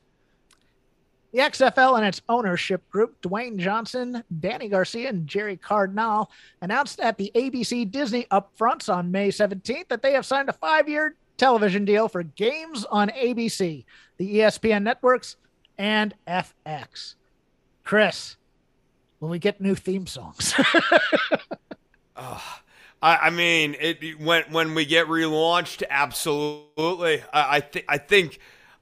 [1.32, 7.16] The XFL and its ownership group, Dwayne Johnson, Dany Garcia, and Jerry Cardinal, announced at
[7.16, 11.86] the ABC Disney Upfronts on May 17th that they have signed a five year television
[11.86, 13.84] deal for games on ABC,
[14.18, 15.36] the ESPN networks,
[15.78, 17.14] and FX.
[17.82, 18.36] Chris,
[19.18, 20.54] will we get new theme songs?
[22.16, 22.38] uh,
[23.02, 27.22] I, I, mean, it when when we get relaunched, absolutely.
[27.32, 28.38] I, I think I think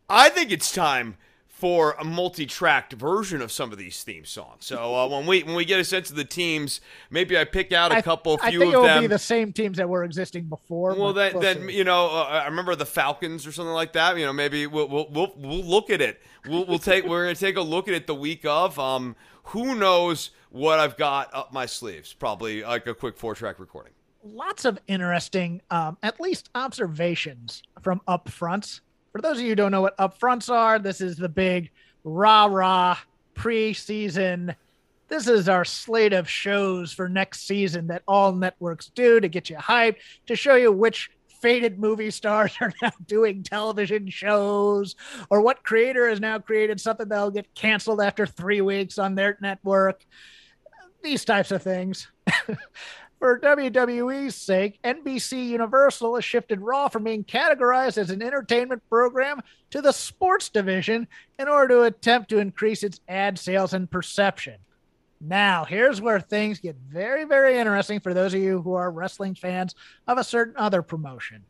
[0.09, 1.17] I think it's time
[1.61, 4.65] for a multi-tracked version of some of these theme songs.
[4.65, 7.71] So uh, when we when we get a sense of the teams, maybe I pick
[7.71, 8.91] out a couple, few I think of them.
[8.91, 10.95] it will be the same teams that were existing before.
[10.95, 14.17] Well, then, then you know, uh, I remember the Falcons or something like that.
[14.17, 16.23] You know, maybe we'll we'll we'll, we'll look at it.
[16.49, 18.79] We'll, we'll take we're gonna take a look at it the week of.
[18.79, 22.15] Um, who knows what I've got up my sleeves?
[22.15, 23.93] Probably like a quick four-track recording.
[24.23, 28.81] Lots of interesting, um, at least observations from up fronts
[29.13, 31.71] for those of you who don't know what upfronts are, this is the big
[32.05, 32.99] rah rah
[33.35, 34.55] preseason.
[35.09, 39.51] This is our slate of shows for next season that all networks do to get
[39.51, 39.97] you hyped,
[40.27, 44.95] to show you which faded movie stars are now doing television shows,
[45.29, 49.39] or what creator has now created something that'll get canceled after three weeks on their
[49.41, 50.05] network.
[51.03, 52.09] These types of things.
[53.21, 59.43] For WWE's sake, NBC Universal has shifted Raw from being categorized as an entertainment program
[59.73, 61.07] to the sports division
[61.39, 64.55] in order to attempt to increase its ad sales and perception.
[65.21, 69.35] Now, here's where things get very, very interesting for those of you who are wrestling
[69.35, 69.75] fans
[70.09, 71.45] of a certain other promotion.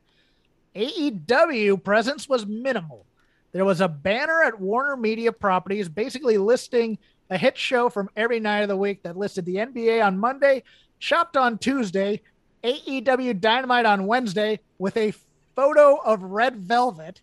[0.74, 3.06] AEW presence was minimal.
[3.52, 6.98] There was a banner at Warner Media Properties basically listing
[7.30, 10.64] a hit show from every night of the week that listed the NBA on Monday,
[11.00, 12.20] Chopped on Tuesday,
[12.62, 15.14] AEW Dynamite on Wednesday with a
[15.56, 17.22] photo of Red Velvet,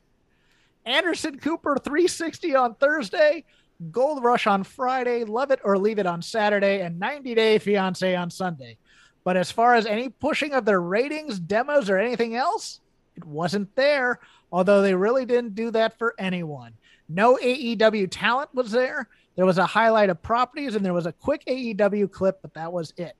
[0.83, 3.45] Anderson Cooper 360 on Thursday,
[3.91, 8.15] Gold Rush on Friday, Love It or Leave It on Saturday, and 90 Day Fiance
[8.15, 8.77] on Sunday.
[9.23, 12.79] But as far as any pushing of their ratings, demos, or anything else,
[13.15, 14.19] it wasn't there,
[14.51, 16.73] although they really didn't do that for anyone.
[17.09, 19.07] No AEW talent was there.
[19.35, 22.73] There was a highlight of properties and there was a quick AEW clip, but that
[22.73, 23.15] was it.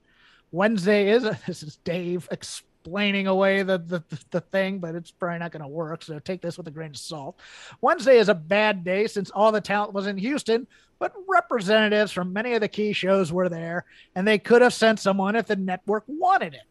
[0.51, 5.51] Wednesday is this is Dave explaining away the, the, the thing, but it's probably not
[5.51, 6.03] going to work.
[6.03, 7.39] So take this with a grain of salt.
[7.81, 10.67] Wednesday is a bad day since all the talent was in Houston,
[10.99, 13.85] but representatives from many of the key shows were there,
[14.15, 16.63] and they could have sent someone if the network wanted it.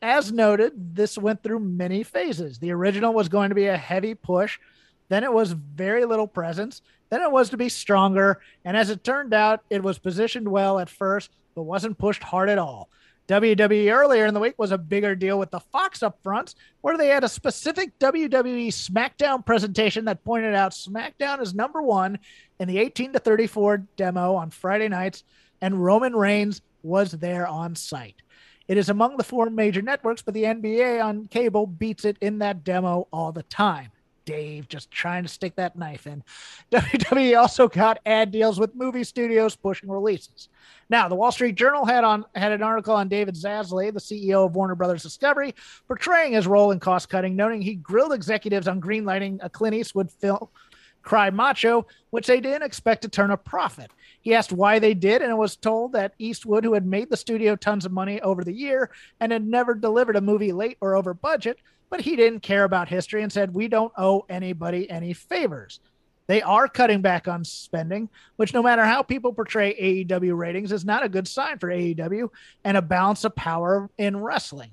[0.00, 2.58] As noted, this went through many phases.
[2.58, 4.58] The original was going to be a heavy push,
[5.08, 9.04] then it was very little presence, then it was to be stronger, and as it
[9.04, 12.88] turned out, it was positioned well at first, but wasn't pushed hard at all.
[13.28, 17.08] WWE earlier in the week was a bigger deal with the Fox upfronts, where they
[17.08, 22.18] had a specific WWE SmackDown presentation that pointed out SmackDown is number one
[22.60, 25.24] in the 18 to 34 demo on Friday nights,
[25.62, 28.16] and Roman Reigns was there on site.
[28.68, 32.38] It is among the four major networks, but the NBA on cable beats it in
[32.38, 33.90] that demo all the time.
[34.24, 36.22] Dave just trying to stick that knife in.
[36.72, 40.48] WWE also got ad deals with movie studios pushing releases.
[40.90, 44.46] Now, the Wall Street Journal had on had an article on David Zaslav, the CEO
[44.46, 45.54] of Warner Brothers Discovery,
[45.86, 50.10] portraying his role in cost cutting, noting he grilled executives on greenlighting a Clint Eastwood
[50.10, 50.48] film,
[51.02, 53.90] Cry Macho, which they didn't expect to turn a profit.
[54.20, 57.56] He asked why they did, and was told that Eastwood, who had made the studio
[57.56, 61.12] tons of money over the year and had never delivered a movie late or over
[61.12, 61.58] budget,
[61.90, 65.80] but he didn't care about history and said, We don't owe anybody any favors.
[66.26, 70.84] They are cutting back on spending, which, no matter how people portray AEW ratings, is
[70.84, 72.30] not a good sign for AEW
[72.64, 74.70] and a balance of power in wrestling.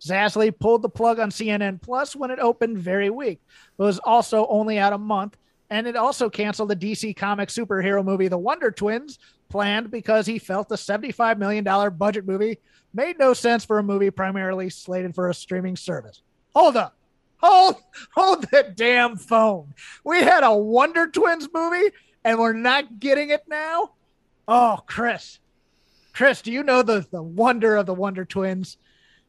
[0.00, 3.40] Zaslav pulled the plug on CNN Plus when it opened very weak.
[3.78, 5.38] It was also only out a month,
[5.70, 9.18] and it also canceled the DC comic superhero movie The Wonder Twins
[9.48, 11.64] planned because he felt the $75 million
[11.96, 12.58] budget movie
[12.92, 16.22] made no sense for a movie primarily slated for a streaming service.
[16.54, 16.96] Hold up.
[17.46, 17.76] Hold,
[18.14, 19.74] hold that damn phone.
[20.02, 21.90] We had a Wonder Twins movie
[22.24, 23.90] and we're not getting it now.
[24.48, 25.40] Oh, Chris.
[26.14, 28.78] Chris, do you know the, the wonder of the Wonder Twins?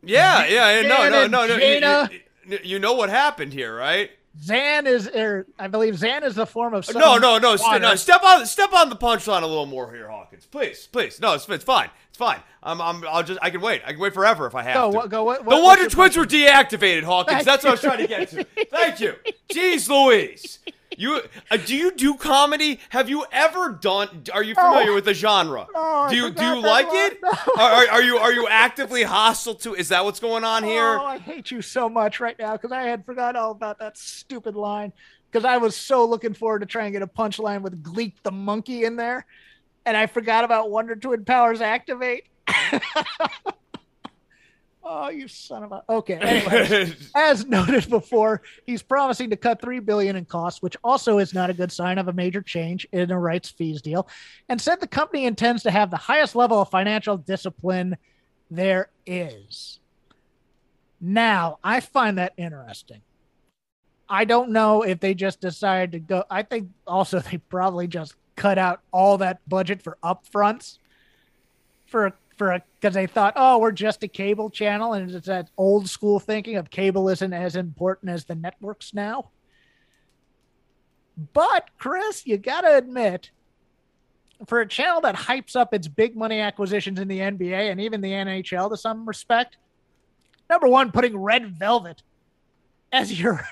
[0.01, 0.87] Yeah, yeah, yeah.
[0.87, 2.07] No, no, no, no.
[2.47, 4.11] You, you know what happened here, right?
[4.41, 7.95] Zan is, er, I believe Zan is the form of no, no, no, st- no.
[7.95, 10.45] Step on, step on the punchline a little more here, Hawkins.
[10.45, 11.19] Please, please.
[11.19, 11.89] No, it's, it's fine.
[12.09, 12.39] It's fine.
[12.61, 13.81] I'm, I'm, I'll just, I can wait.
[13.85, 14.97] I can wait forever if I have go, to.
[14.97, 17.45] What, go, what, the Wonder Twins were deactivated, Hawkins.
[17.45, 18.43] That's what I was trying to get to.
[18.71, 19.15] Thank you.
[19.49, 20.59] Jeez, Louise.
[20.97, 21.21] You
[21.51, 22.79] uh, do you do comedy?
[22.89, 24.23] Have you ever done?
[24.33, 24.95] Are you familiar Oh.
[24.95, 25.67] with the genre?
[26.09, 27.19] Do you do you like it?
[27.21, 27.31] No.
[27.57, 29.73] Are, are, you are you actively hostile to?
[29.75, 30.97] Is that what's going on here?
[30.99, 33.97] Oh, I hate you so much right now because I had forgot all about that
[33.97, 34.93] stupid line
[35.31, 38.31] because I was so looking forward to try and get a punchline with Gleek the
[38.31, 39.25] monkey in there,
[39.85, 42.25] and I forgot about Wonder Twin Powers activate.
[44.85, 45.83] oh, you son of a.
[45.89, 46.15] Okay.
[46.15, 51.33] Anyway, as noted before, he's promising to cut three billion in costs, which also is
[51.33, 54.07] not a good sign of a major change in a rights fees deal,
[54.47, 57.97] and said the company intends to have the highest level of financial discipline
[58.51, 59.79] there is.
[61.01, 63.01] Now, I find that interesting.
[64.07, 66.23] I don't know if they just decided to go.
[66.29, 70.77] I think also they probably just cut out all that budget for upfronts
[71.85, 75.89] for for because they thought, oh, we're just a cable channel, and it's that old
[75.89, 79.29] school thinking of cable isn't as important as the networks now.
[81.33, 83.31] But Chris, you got to admit,
[84.47, 88.01] for a channel that hypes up its big money acquisitions in the NBA and even
[88.01, 89.57] the NHL to some respect,
[90.49, 92.03] number one, putting Red Velvet
[92.91, 93.47] as your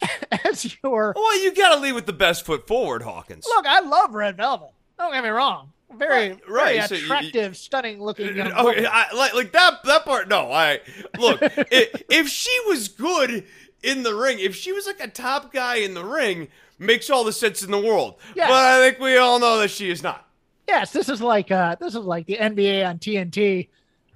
[0.44, 3.44] as your well, you got to lead with the best foot forward, Hawkins.
[3.46, 3.66] look.
[3.66, 4.70] I love Red Velvet.
[4.98, 5.72] Don't get me wrong.
[5.98, 8.86] Very, Right, right, very so you- attractive, stunning looking young Okay, woman.
[8.90, 10.28] I, like like that that part.
[10.28, 10.80] No, I
[11.18, 11.40] look.
[11.42, 13.44] i if she was good
[13.82, 17.24] in the ring, if she was like a top guy in the ring, makes all
[17.24, 18.16] the sense in the world.
[18.34, 18.48] Yes.
[18.48, 20.26] But I think we all know that she is not.
[20.68, 23.68] Yes, this is like uh, this is like the NBA on TNT,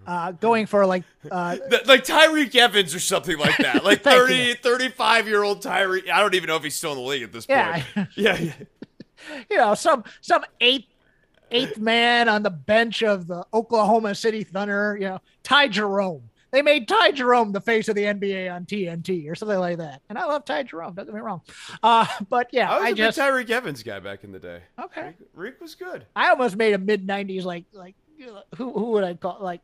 [0.06, 1.56] uh, going for like uh,
[1.86, 3.84] Like Tyreke Evans or something like that.
[3.84, 6.08] Like Thank 30, 35 year old Tyreke.
[6.08, 7.58] I don't even know if he's still in the league at this point.
[7.96, 8.06] Yeah.
[8.14, 8.38] Yeah.
[8.38, 8.52] yeah.
[9.50, 10.86] you know some some eighth
[11.50, 14.96] eighth man on the bench of the Oklahoma City Thunder.
[15.00, 16.28] You know, Ty Jerome.
[16.52, 20.00] They made Ty Jerome the face of the NBA on TNT or something like that.
[20.08, 20.94] And I love Ty Jerome.
[20.94, 21.42] Don't get me wrong.
[21.82, 24.38] Uh, but yeah, I was I a just big Tyreke Evans guy back in the
[24.38, 24.60] day.
[24.82, 25.06] okay.
[25.06, 26.06] Reek, Reek was good.
[26.14, 27.94] I almost made a mid '90s like like
[28.56, 29.60] who who would I call like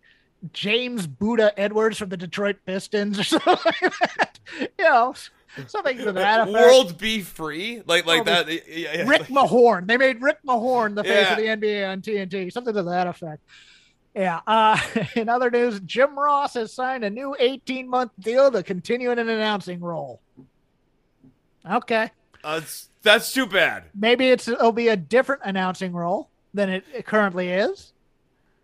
[0.53, 4.39] James Buddha Edwards from the Detroit Pistons or something like that.
[4.79, 5.15] You know,
[5.67, 6.53] something to that effect.
[6.53, 7.21] World B.
[7.23, 8.49] Free, like like that.
[8.49, 9.87] yeah, yeah, Rick Mahorn.
[9.87, 11.33] They made Rick Mahorn the face Yeah.
[11.33, 12.53] of the NBA on TNT.
[12.53, 13.43] Something to that effect.
[14.15, 14.41] Yeah.
[14.47, 14.79] Uh,
[15.17, 19.19] in other news, Jim Ross has signed a new 18 month deal to continue in
[19.19, 20.21] an announcing role.
[21.71, 22.11] Okay.
[22.45, 22.61] Uh,
[23.03, 23.85] that's too bad.
[23.95, 27.93] Maybe it's it'll be a different announcing role than it, it currently is.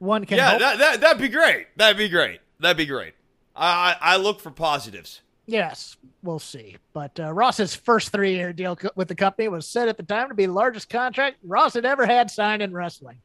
[0.01, 0.61] One can yeah, hope.
[0.61, 1.67] that, that that'd be great.
[1.77, 2.41] That'd be great.
[2.61, 3.15] That'd be great.
[3.57, 5.23] I I, I look for positives.
[5.51, 6.77] Yes, we'll see.
[6.93, 10.03] But uh, Ross's first three year deal co- with the company was said at the
[10.03, 13.17] time to be the largest contract Ross had ever had signed in wrestling.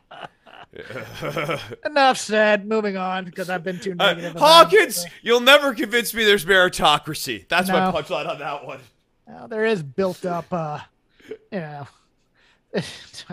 [1.84, 2.66] Enough said.
[2.66, 4.36] Moving on because I've been too Uh, negative.
[4.36, 5.12] about Hawkins, it.
[5.22, 7.46] you'll never convince me there's meritocracy.
[7.48, 8.80] That's my punchline on that one.
[9.26, 10.80] Well, there is built up, uh,
[11.28, 11.86] you know.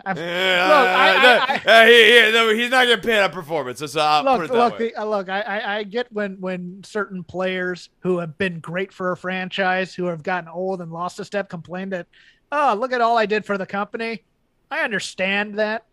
[0.06, 3.80] Yeah, Look, I- no, I- he- he- no, he's not getting paid on performance.
[3.82, 5.30] Let's uh, look, look, the- uh, look.
[5.30, 9.94] I, I, I get when when certain players who have been great for a franchise
[9.94, 12.08] who have gotten old and lost a step complain that,
[12.52, 14.24] oh, look at all I did for the company.
[14.72, 15.86] I understand that,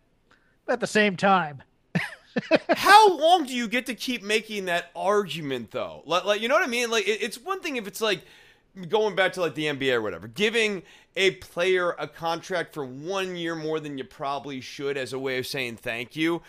[0.65, 1.63] but at the same time,
[2.71, 6.03] How long do you get to keep making that argument, though?
[6.07, 6.91] Like, like you know what I mean?
[6.91, 8.23] Like, it, it's one thing if it's like
[8.89, 10.83] going back to like the NBA or whatever, giving
[11.17, 15.39] a player a contract for one year more than you probably should as a way
[15.39, 16.43] of saying thank you.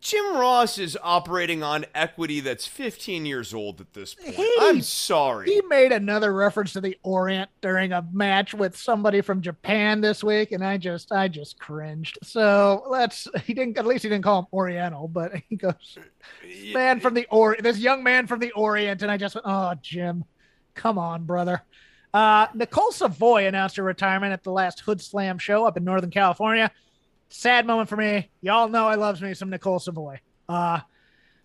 [0.00, 4.34] Jim Ross is operating on equity that's 15 years old at this point.
[4.34, 5.44] He- I'm sorry.
[5.52, 10.24] he made another reference to the Orient during a match with somebody from Japan this
[10.24, 12.16] week, and I just, I just cringed.
[12.22, 13.28] So let's.
[13.44, 13.76] He didn't.
[13.76, 15.98] At least he didn't call him Oriental, but he goes,
[16.72, 19.74] man from the Orient, this young man from the Orient, and I just went, oh,
[19.82, 20.24] Jim,
[20.74, 21.62] come on, brother.
[22.12, 26.70] Uh, Nicole Savoy announced her retirement at the last Hoodslam show up in Northern California.
[27.28, 28.30] Sad moment for me.
[28.40, 30.20] Y'all know I loves me some Nicole Savoy.
[30.48, 30.80] Uh,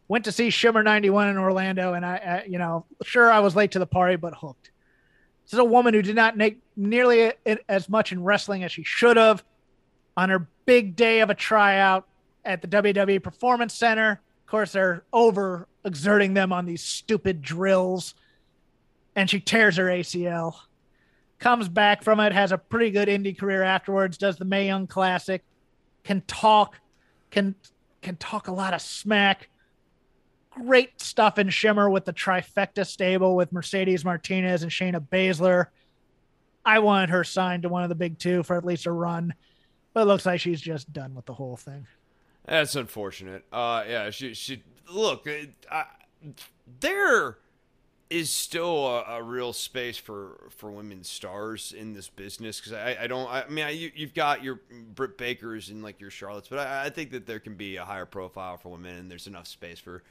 [0.07, 3.55] went to see Shimmer 91 in Orlando, and I, I, you know, sure I was
[3.55, 4.72] late to the party, but hooked.
[5.45, 8.72] This is a woman who did not make nearly a- as much in wrestling as
[8.72, 9.43] she should have.
[10.18, 12.07] On her big day of a tryout
[12.43, 18.16] at the WWE Performance Center, of course, they're over exerting them on these stupid drills,
[19.16, 20.55] and she tears her ACL.
[21.39, 24.88] Comes back from it, has a pretty good indie career afterwards, does the Mae Young
[24.88, 25.43] Classic,
[26.03, 26.80] can talk,
[27.32, 27.55] can
[28.01, 29.49] can talk a lot of smack.
[30.51, 35.68] Great stuff in Shimmer with the trifecta stable with Mercedes Martinez and Shayna Baszler.
[36.63, 39.34] I wanted her signed to one of the big two for at least a run,
[39.93, 41.86] but it looks like she's just done with the whole thing.
[42.45, 43.43] That's unfortunate.
[43.51, 45.28] Uh, yeah, she she look.
[45.70, 45.86] I,
[46.80, 47.38] there
[48.10, 52.97] is still a, a real space for for women stars in this business because I,
[53.01, 53.30] I don't.
[53.30, 54.62] I mean, I, you, you've got your
[54.93, 57.86] Britt Bakers and like your Charlottes, but I, I think that there can be a
[57.86, 60.03] higher profile for women, and there's enough space for.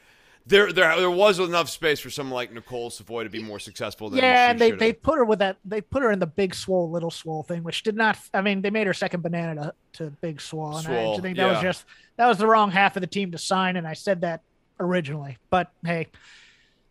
[0.46, 4.10] There, there, there was enough space for someone like Nicole Savoy to be more successful
[4.10, 5.56] than yeah, and they, they put her with that.
[5.64, 8.18] They put her in the big swole, little swole thing, which did not.
[8.34, 11.22] I mean, they made her second banana to, to big swole, and I Swole, just
[11.22, 11.86] think that was just
[12.16, 14.42] that was the wrong half of the team to sign, and I said that
[14.78, 15.38] originally.
[15.48, 16.08] But hey,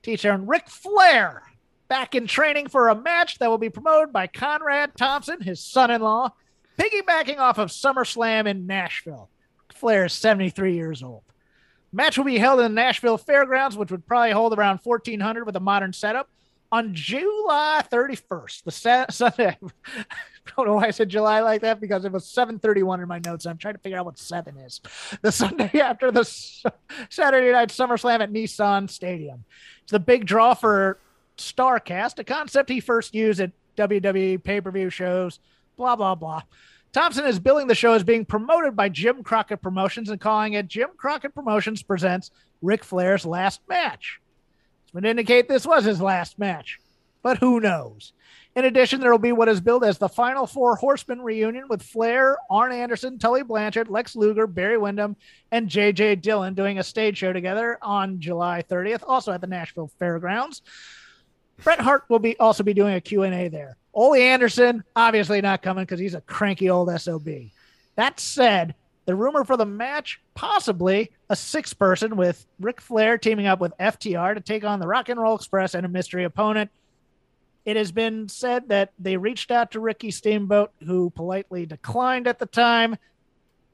[0.04, 1.44] teach and Ric Flair
[1.88, 6.32] back in training for a match that will be promoted by Conrad Thompson, his son-in-law,
[6.78, 9.30] piggybacking off of SummerSlam in Nashville.
[9.74, 11.24] Flair is 73 years old.
[11.92, 15.56] Match will be held in the Nashville Fairgrounds, which would probably hold around 1,400 with
[15.56, 16.30] a modern setup,
[16.74, 18.64] on July 31st.
[18.64, 19.56] The sa- Sunday.
[19.62, 23.20] I don't know why I said July like that because it was 7:31 in my
[23.20, 23.46] notes.
[23.46, 24.82] I'm trying to figure out what seven is.
[25.22, 26.24] The Sunday after the
[27.10, 29.46] Saturday Night SummerSlam at Nissan Stadium.
[29.84, 30.98] It's the big draw for
[31.38, 35.40] Starcast, a concept he first used at WWE pay-per-view shows.
[35.78, 36.42] Blah blah blah.
[36.92, 40.68] Thompson is billing the show as being promoted by Jim Crockett Promotions and calling it
[40.68, 42.32] Jim Crockett Promotions presents
[42.64, 44.20] Ric Flair's last match.
[44.94, 46.80] Would indicate this was his last match,
[47.22, 48.14] but who knows?
[48.56, 51.82] In addition, there will be what is billed as the Final Four Horsemen reunion with
[51.82, 55.16] Flair, Arn Anderson, Tully Blanchard, Lex Luger, Barry Windham,
[55.52, 56.18] and J.J.
[56.18, 60.62] Dillon doing a stage show together on July 30th, also at the Nashville Fairgrounds.
[61.64, 63.78] Bret Hart will be also be doing a Q&A there.
[63.94, 67.28] Ole Anderson, obviously not coming because he's a cranky old SOB.
[67.96, 68.76] That said,
[69.06, 73.78] the rumor for the match, possibly a six person with Ric Flair teaming up with
[73.80, 76.72] FTR to take on the Rock and Roll Express and a mystery opponent.
[77.66, 82.40] It has been said that they reached out to Ricky Steamboat, who politely declined at
[82.40, 82.98] the time,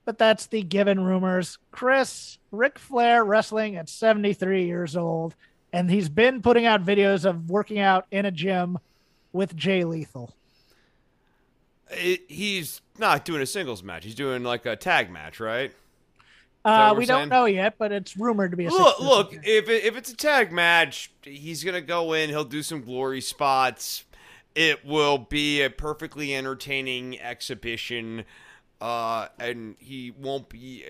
[0.05, 1.57] but that's the given rumors.
[1.71, 5.35] Chris, Ric Flair wrestling at 73 years old,
[5.73, 8.79] and he's been putting out videos of working out in a gym
[9.33, 10.33] with Jay Lethal.
[11.91, 14.03] It- he's not doing a singles match.
[14.03, 15.73] He's doing like a tag match, right?
[16.65, 18.99] Uh, we don't know yet, but it's rumored to be a look.
[18.99, 22.29] Look, if it, if it's a tag match, he's gonna go in.
[22.29, 24.03] He'll do some glory spots.
[24.55, 28.25] It will be a perfectly entertaining exhibition.
[28.81, 30.85] Uh, and he won't be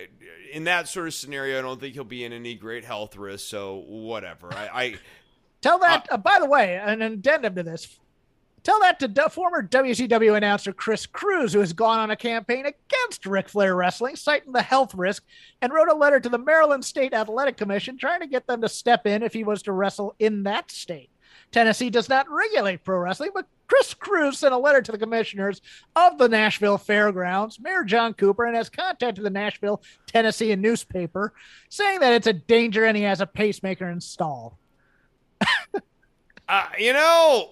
[0.52, 1.58] in that sort of scenario.
[1.58, 3.48] I don't think he'll be in any great health risk.
[3.48, 4.52] So whatever.
[4.52, 4.94] I, I
[5.60, 6.06] tell that.
[6.10, 7.98] Uh, uh, by the way, an addendum to this.
[8.62, 13.24] Tell that to former WCW announcer Chris Cruise, who has gone on a campaign against
[13.24, 15.24] Ric Flair wrestling, citing the health risk,
[15.62, 18.68] and wrote a letter to the Maryland State Athletic Commission trying to get them to
[18.68, 21.10] step in if he was to wrestle in that state.
[21.52, 25.62] Tennessee does not regulate pro wrestling, but Chris Cruise sent a letter to the commissioners
[25.96, 31.32] of the Nashville Fairgrounds, Mayor John Cooper, and has contacted the Nashville, Tennessee newspaper,
[31.68, 34.54] saying that it's a danger and he has a pacemaker installed.
[36.50, 37.50] uh, you know,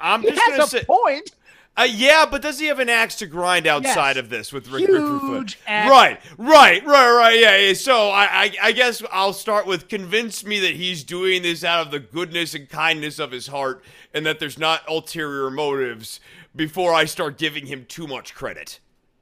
[0.00, 1.30] I'm just going to say point.
[1.78, 4.24] Uh, yeah, but does he have an axe to grind outside yes.
[4.24, 7.38] of this with Rick Huge Right, right, right, right.
[7.38, 7.74] Yeah, yeah.
[7.74, 11.84] So I, I, I guess I'll start with convince me that he's doing this out
[11.84, 16.18] of the goodness and kindness of his heart, and that there's not ulterior motives
[16.54, 18.80] before I start giving him too much credit.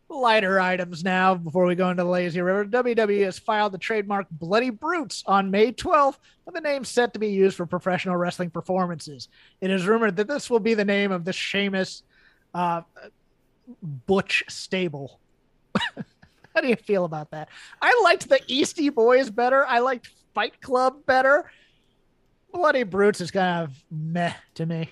[0.08, 2.64] Lighter items now before we go into the lazy river.
[2.64, 7.18] WWE has filed the trademark Bloody Brutes on May 12th, with the name set to
[7.18, 9.28] be used for professional wrestling performances.
[9.60, 12.02] It is rumored that this will be the name of the Sheamus
[12.52, 12.82] uh,
[13.82, 15.20] Butch stable.
[16.54, 17.48] How do you feel about that?
[17.82, 19.66] I liked the Eastie Boys better.
[19.66, 21.50] I liked Fight Club better.
[22.52, 24.90] Bloody Brutes is kind of meh to me.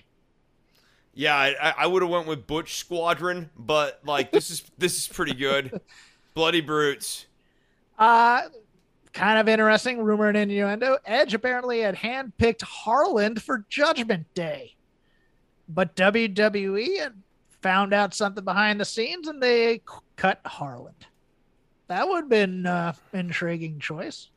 [1.14, 5.08] Yeah, I, I would have went with Butch Squadron, but like this is this is
[5.08, 5.80] pretty good.
[6.34, 7.26] Bloody Brutes.
[7.98, 8.42] Uh
[9.12, 10.96] kind of interesting rumor and innuendo.
[11.04, 14.74] Edge apparently had handpicked Harland for Judgment Day,
[15.68, 17.22] but WWE and
[17.60, 19.82] found out something behind the scenes and they
[20.16, 21.06] cut Harland.
[21.88, 24.30] That would have been uh, intriguing choice.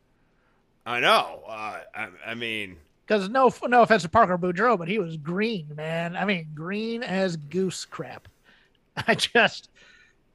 [0.85, 1.41] I know.
[1.47, 5.67] Uh, I, I, mean, because no, no offense to Parker Boudreaux, but he was green,
[5.75, 6.15] man.
[6.15, 8.27] I mean, green as goose crap.
[9.07, 9.69] I just,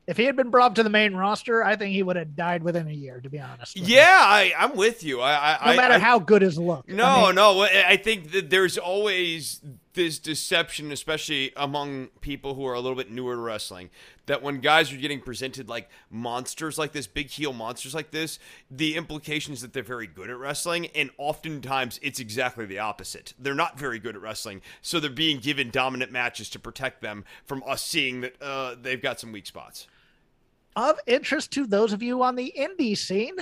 [0.07, 2.63] if he had been brought to the main roster, I think he would have died
[2.63, 3.21] within a year.
[3.21, 3.77] To be honest.
[3.77, 5.21] Yeah, I, I'm with you.
[5.21, 6.89] I, I no matter I, how good his look.
[6.89, 7.63] No, I mean, no.
[7.63, 9.61] I think that there's always
[9.95, 13.91] this deception, especially among people who are a little bit newer to wrestling,
[14.27, 18.39] that when guys are getting presented like monsters like this, big heel monsters like this,
[18.71, 23.35] the implication is that they're very good at wrestling, and oftentimes it's exactly the opposite.
[23.39, 27.25] They're not very good at wrestling, so they're being given dominant matches to protect them
[27.45, 29.89] from us seeing that uh, they've got some weak spots.
[30.77, 33.35] Of interest to those of you on the indie scene,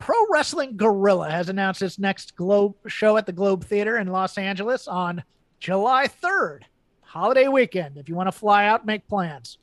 [0.00, 4.38] Pro Wrestling Gorilla has announced its next Globe show at the Globe Theater in Los
[4.38, 5.22] Angeles on
[5.60, 6.62] July 3rd,
[7.02, 7.98] holiday weekend.
[7.98, 9.58] If you want to fly out, make plans.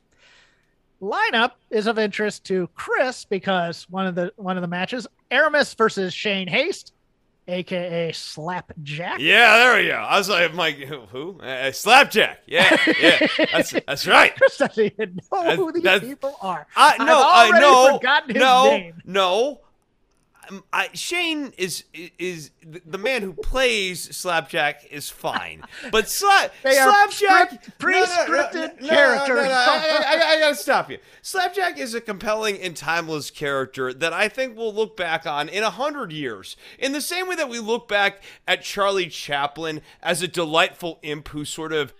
[1.02, 5.74] Lineup is of interest to Chris because one of the one of the matches, Aramis
[5.74, 6.92] versus Shane Haste,
[7.48, 9.18] aka Slapjack.
[9.18, 9.94] Yeah, there we go.
[9.94, 11.40] I was like, Mike, who?
[11.40, 12.42] Uh, Slapjack.
[12.46, 14.34] Yeah, yeah, that's that's right.
[14.36, 16.66] Chris doesn't even know who these people are.
[16.76, 17.96] I no, I know.
[17.98, 19.02] Forgotten his no, name.
[19.04, 19.60] no.
[20.50, 21.84] Um, I, Shane is
[22.18, 29.40] is the man who plays Slapjack is fine, but Sla- Slapjack pre-scripted no, no, no,
[29.40, 30.98] I, I, I, gotta stop you.
[31.22, 35.62] Slapjack is a compelling and timeless character that I think we'll look back on in
[35.62, 40.22] a hundred years, in the same way that we look back at Charlie Chaplin as
[40.22, 41.92] a delightful imp who sort of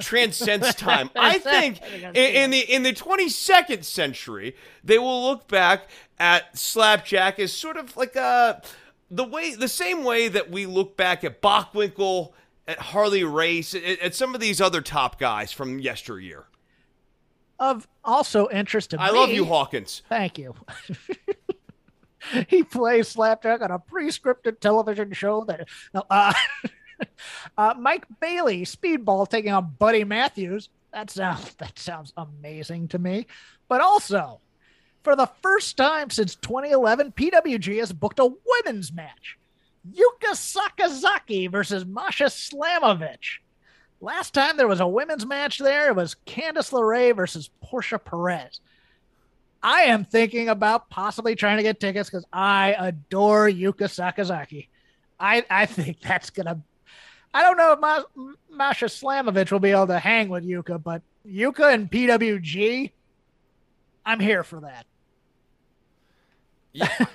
[0.00, 1.10] transcends time.
[1.16, 5.88] I think in, in, the in the 22nd century, they will look back
[6.18, 8.62] at Slapjack as sort of like a
[9.10, 12.32] the way the same way that we look back at Bockwinkel,
[12.66, 16.46] at Harley Race, at, at some of these other top guys from yesteryear.
[17.58, 20.02] Of also interest to I me, love you, Hawkins.
[20.08, 20.54] Thank you.
[22.48, 25.66] he plays Slapjack on a pre-scripted television show that
[26.08, 26.32] uh,
[27.58, 30.68] uh, Mike Bailey, Speedball, taking on Buddy Matthews.
[30.92, 33.26] That sounds that sounds amazing to me.
[33.68, 34.40] But also,
[35.02, 39.38] for the first time since 2011, PWG has booked a women's match.
[39.90, 43.38] Yuka Sakazaki versus Masha Slamovich.
[44.00, 48.60] Last time there was a women's match there, it was Candice LeRae versus Portia Perez.
[49.62, 54.68] I am thinking about possibly trying to get tickets because I adore Yuka Sakazaki.
[55.18, 56.62] I, I think that's gonna
[57.38, 61.02] I don't know if Ma- Masha Slamovich will be able to hang with Yuka, but
[61.24, 62.90] Yuka and PWG,
[64.04, 64.86] I'm here for that.
[66.72, 66.88] Yeah.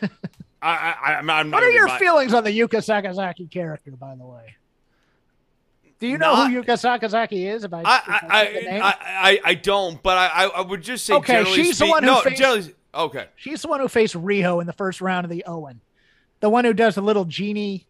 [0.61, 1.57] I, I, I'm, I'm not.
[1.57, 4.55] What are your feelings on the Yuka Sakazaki character, by the way?
[5.99, 7.65] Do you know not, who Yuka Sakazaki is?
[7.65, 11.43] If I, I, I, I, I, I, don't, but I, I would just say okay.
[11.43, 13.27] She's speak, the one who no, faced, Okay.
[13.35, 15.81] She's the one who faced Riho in the first round of the Owen.
[16.39, 17.87] The one who does the little genie.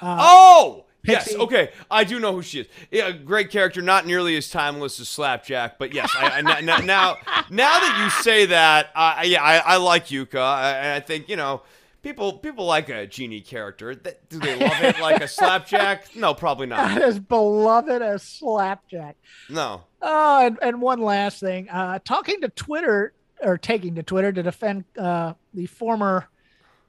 [0.00, 0.84] Uh, Oh!
[1.08, 1.70] Yes, okay.
[1.90, 2.66] I do know who she is.
[2.90, 7.16] Yeah, great character, not nearly as timeless as Slapjack, but yes, I, I, now, now,
[7.50, 10.40] that you say that, uh, yeah, I, I like Yuka.
[10.40, 11.62] I, I think you know
[12.02, 13.94] people people like a genie character.
[13.94, 16.14] Do they love it like a Slapjack?
[16.16, 17.00] No, probably not.
[17.00, 19.16] as beloved as Slapjack.
[19.48, 19.82] No.
[20.00, 21.68] Oh, and, and one last thing.
[21.68, 26.28] Uh, talking to Twitter or taking to Twitter to defend uh, the former,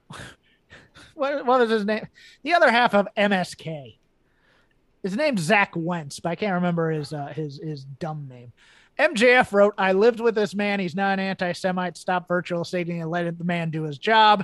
[1.15, 2.07] what, what was his name?
[2.43, 3.97] The other half of MSK.
[5.03, 8.51] His name's Zach Wentz, but I can't remember his uh, his his dumb name.
[8.99, 10.79] MJF wrote, "I lived with this man.
[10.79, 11.97] He's not an anti-Semite.
[11.97, 14.41] Stop virtual stating and let the man do his job."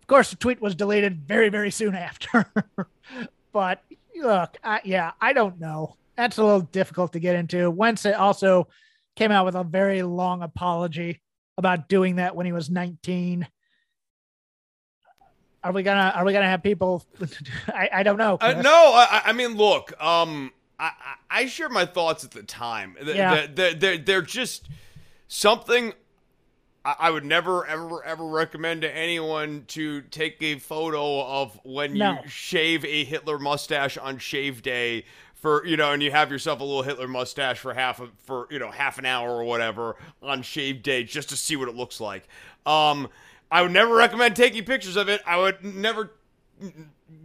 [0.00, 2.46] Of course, the tweet was deleted very very soon after.
[3.52, 3.82] but
[4.16, 5.96] look, I, yeah, I don't know.
[6.16, 7.70] That's a little difficult to get into.
[7.70, 8.68] Wentz also
[9.16, 11.20] came out with a very long apology
[11.58, 13.46] about doing that when he was 19.
[15.62, 17.04] Are we gonna Are we gonna have people?
[17.68, 18.38] I, I don't know.
[18.40, 20.92] Uh, no, I, I mean, look, um, I,
[21.30, 22.96] I shared my thoughts at the time.
[23.02, 23.34] Th- Yeah.
[23.46, 24.68] th- They're, they're, they're just
[25.28, 25.92] something
[26.84, 31.94] I I would never, ever, ever recommend to anyone to take a photo of when
[31.94, 32.12] No.
[32.22, 35.04] you shave a Hitler mustache on shave day
[35.34, 38.46] for you know, and you have yourself a little Hitler mustache for half of for
[38.50, 41.74] you know half an hour or whatever on shave day just to see what it
[41.74, 42.26] looks like.
[42.66, 43.08] Um,
[43.50, 45.20] I would never recommend taking pictures of it.
[45.26, 46.12] I would never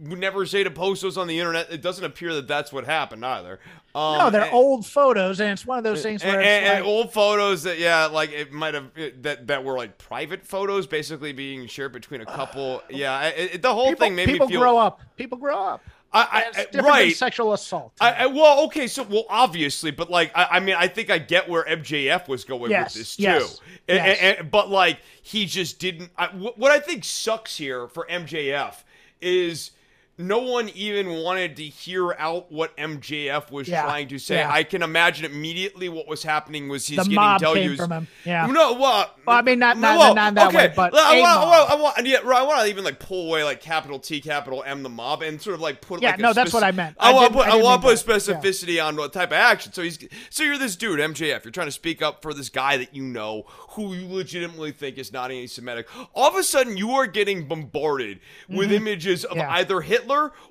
[0.02, 1.70] would never say to post those on the internet.
[1.70, 3.60] It doesn't appear that that's what happened either.
[3.94, 6.66] Um, No, they're and- old photos, and it's one of those things where it's and-
[6.66, 8.90] and like, old photos that yeah like it might have
[9.22, 13.62] that that were like private photos basically being shared between a couple yeah it, it-
[13.62, 15.00] the whole people, thing made people me feel grow up.
[15.16, 15.82] People grow up.
[16.12, 17.92] I, I, It's I- different than right sexual assault.
[18.00, 21.18] I, I, well, okay, so well, obviously, but like, I, I mean, I think I
[21.18, 23.22] get where MJF was going Yes, with this too.
[23.24, 24.18] yes, And- yes.
[24.20, 26.10] and- and- but like, he just didn't.
[26.16, 28.74] I, what I think sucks here for MJF
[29.20, 29.72] is
[30.18, 34.36] no one even wanted to hear out what MJF was Yeah, trying to say.
[34.36, 34.50] yeah.
[34.50, 38.08] I can imagine immediately what was happening was he's the getting mob came from him.
[38.24, 38.46] Yeah.
[38.46, 40.68] No, well, Well, I mean, not- not- well, not that okay.
[40.68, 43.26] way, but I want, I want, I want, yeah, I want to even like pull
[43.28, 46.18] away like capital T, capital M, the mob, and sort of like put Yeah, like
[46.18, 46.96] a no, that's speci- what I meant.
[46.98, 48.06] I, I want to put, I want put that.
[48.26, 48.36] Yeah.
[48.40, 49.72] specificity on what type of action.
[49.74, 49.98] So he's,
[50.30, 51.44] so you're this dude, MJF.
[51.44, 54.96] You're trying to speak up for this guy that you know, who you legitimately think
[54.96, 55.86] is not anti-Semitic.
[56.14, 59.50] All of a sudden, you are getting bombarded with images of Mm-hmm.
[59.52, 60.05] Either Hitler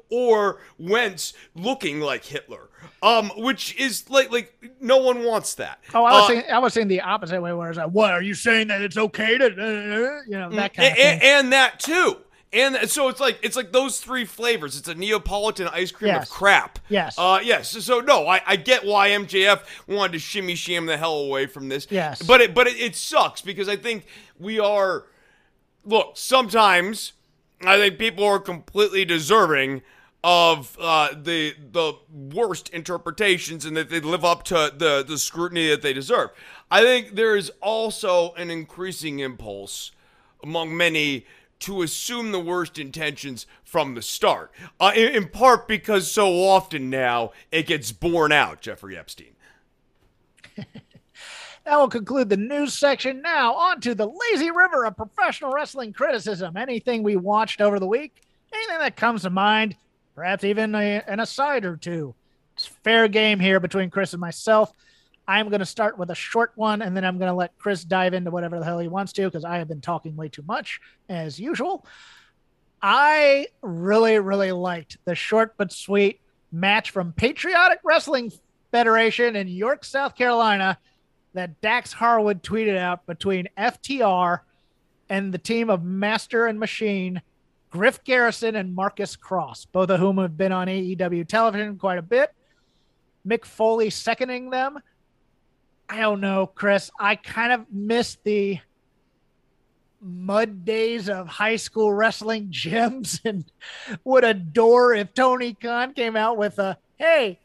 [0.10, 2.70] or Wentz looking like Hitler.
[3.02, 5.80] Um, which is like, like no one wants that.
[5.94, 8.12] Oh, I was Uh, saying, I was saying the opposite way, where it's like, "What
[8.12, 10.98] are you saying that it's okay to, uh, you know, that kind and, of thing?"
[10.98, 12.18] and, and that too.
[12.54, 14.78] And so it's like it's like those three flavors.
[14.78, 16.24] It's a Neapolitan ice cream Yes.
[16.24, 16.80] of crap.
[16.90, 17.16] Yes.
[17.18, 17.70] Uh, yes.
[17.72, 21.48] So, so no, I, I get why MJF wanted to shimmy sham the hell away
[21.48, 21.86] from this.
[21.90, 22.22] Yes.
[22.24, 24.06] But it but it, it sucks because I think
[24.40, 25.06] we are.
[25.84, 27.14] Look, sometimes
[27.64, 29.82] I think people are completely deserving
[30.24, 35.70] of uh, the the worst interpretations and that they live up to the the scrutiny
[35.70, 36.32] that they deserve.
[36.72, 39.92] I think there is also an increasing impulse
[40.42, 41.26] among many
[41.60, 44.52] to assume the worst intentions from the start.
[44.80, 49.36] Uh, in, in part because so often now it gets borne out, Jeffrey Epstein.
[51.66, 53.22] That will conclude the news section.
[53.22, 56.56] Now, on to the lazy river of professional wrestling criticism.
[56.56, 58.22] Anything we watched over the week,
[58.54, 59.76] anything that comes to mind,
[60.14, 62.14] perhaps even a, an aside or two.
[62.56, 64.72] It's fair game here between Chris and myself.
[65.28, 67.84] I'm going to start with a short one, and then I'm going to let Chris
[67.84, 70.44] dive into whatever the hell he wants to because I have been talking way too
[70.48, 71.84] much, as usual.
[72.80, 78.32] I really, really liked the short but sweet match from Patriotic Wrestling
[78.72, 80.78] Federation in York, South Carolina
[81.36, 84.40] that Dax Harwood tweeted out between FTR
[85.10, 87.22] and the team of Master and Machine,
[87.70, 92.02] Griff Garrison and Marcus Cross, both of whom have been on AEW television quite a
[92.02, 92.34] bit.
[93.28, 94.80] Mick Foley seconding them.
[95.90, 96.90] I don't know, Chris.
[97.00, 98.60] I kind of miss the
[100.02, 103.44] mud days of high school wrestling gyms and
[104.04, 107.40] would adore if Tony Khan came out with a hey,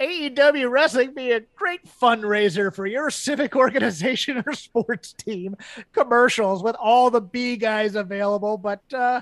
[0.00, 5.56] AEW wrestling be a great fundraiser for your civic organization or sports team
[5.92, 8.58] commercials with all the B guys available.
[8.58, 9.20] But uh,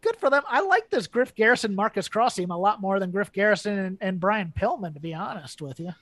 [0.00, 0.42] good for them.
[0.48, 3.98] I like this Griff Garrison Marcus Cross team a lot more than Griff Garrison and,
[4.00, 5.92] and Brian Pillman, to be honest with you.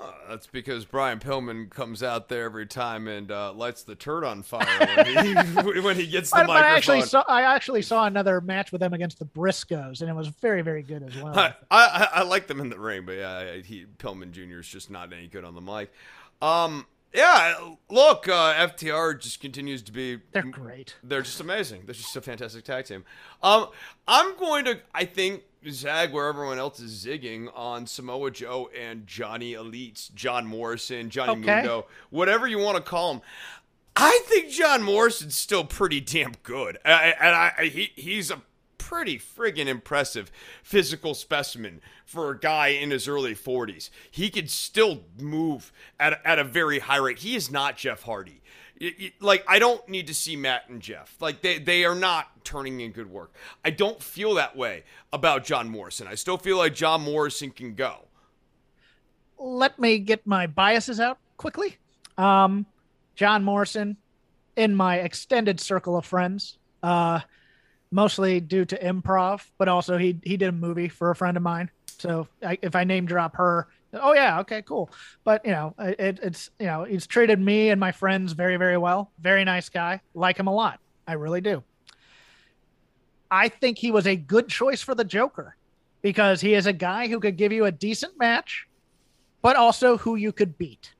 [0.00, 4.24] Uh, that's because Brian Pillman comes out there every time and uh, lights the turd
[4.24, 4.66] on fire
[4.96, 5.34] when he,
[5.80, 8.80] when he gets the But, but I actually saw I actually saw another match with
[8.80, 11.38] them against the Briscoes, and it was very very good as well.
[11.38, 14.58] I, I, I like them in the ring, but yeah, he Pillman Jr.
[14.58, 15.92] is just not any good on the mic.
[16.40, 17.54] Um, Yeah,
[17.90, 20.20] look, uh, FTR just continues to be.
[20.32, 20.96] They're great.
[21.02, 21.82] They're just amazing.
[21.84, 23.04] They're just a fantastic tag team.
[23.42, 23.68] Um,
[24.08, 29.06] I'm going to, I think, zag where everyone else is zigging on Samoa Joe and
[29.06, 31.56] Johnny Elites, John Morrison, Johnny Okay.
[31.56, 33.22] Mundo, whatever you want to call them.
[33.94, 38.40] I think John Morrison's still pretty damn good, I, and I, I- he, he's a
[38.78, 40.30] pretty friggin' impressive
[40.62, 43.90] physical specimen for a guy in his early 40s.
[44.10, 47.18] He could still move at, a- at a very high rate.
[47.20, 48.42] He is not Jeff Hardy.
[49.20, 51.14] Like I don't need to see Matt and Jeff.
[51.20, 53.32] Like they they are not turning in good work.
[53.64, 56.06] I don't feel that way about John Morrison.
[56.08, 58.06] I still feel like John Morrison can go.
[59.38, 61.76] let me get my biases out quickly.
[62.18, 62.66] Um,
[63.16, 63.96] John Morrison,
[64.56, 67.20] in my extended circle of friends, uh,
[67.90, 71.42] mostly due to improv, but also he he did a movie for a friend of
[71.42, 71.70] mine.
[71.98, 74.90] So I, if I name drop her, oh yeah, okay, cool.
[75.24, 78.78] But you know, it, it's you know, he's treated me and my friends very very
[78.78, 79.10] well.
[79.20, 80.00] Very nice guy.
[80.14, 80.80] Like him a lot.
[81.06, 81.62] I really do.
[83.30, 85.56] I think he was a good choice for the Joker
[86.02, 88.66] because he is a guy who could give you a decent match
[89.42, 90.94] but also who you could beat.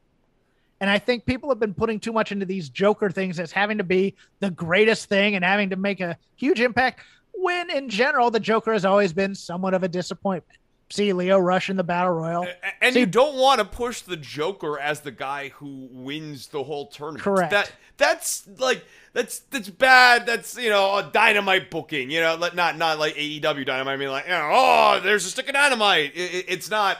[0.81, 3.79] And I think people have been putting too much into these Joker things as having
[3.79, 7.01] to be the greatest thing and having to make a huge impact.
[7.33, 10.59] When in general, the Joker has always been somewhat of a disappointment.
[10.93, 12.47] See Lio Rush in the Battle Royal.
[12.83, 16.63] And See- you don't want to push the Joker as the guy who wins the
[16.63, 17.25] whole tournament.
[17.25, 17.51] Correct.
[17.51, 18.85] That that's like
[19.15, 20.27] that's that's bad.
[20.27, 22.11] That's you know a dynamite booking.
[22.11, 23.95] You know, not not like AEW dynamite.
[23.95, 26.13] I mean, like you know, oh, there's a stick of dynamite.
[26.15, 26.99] It, it- it's not.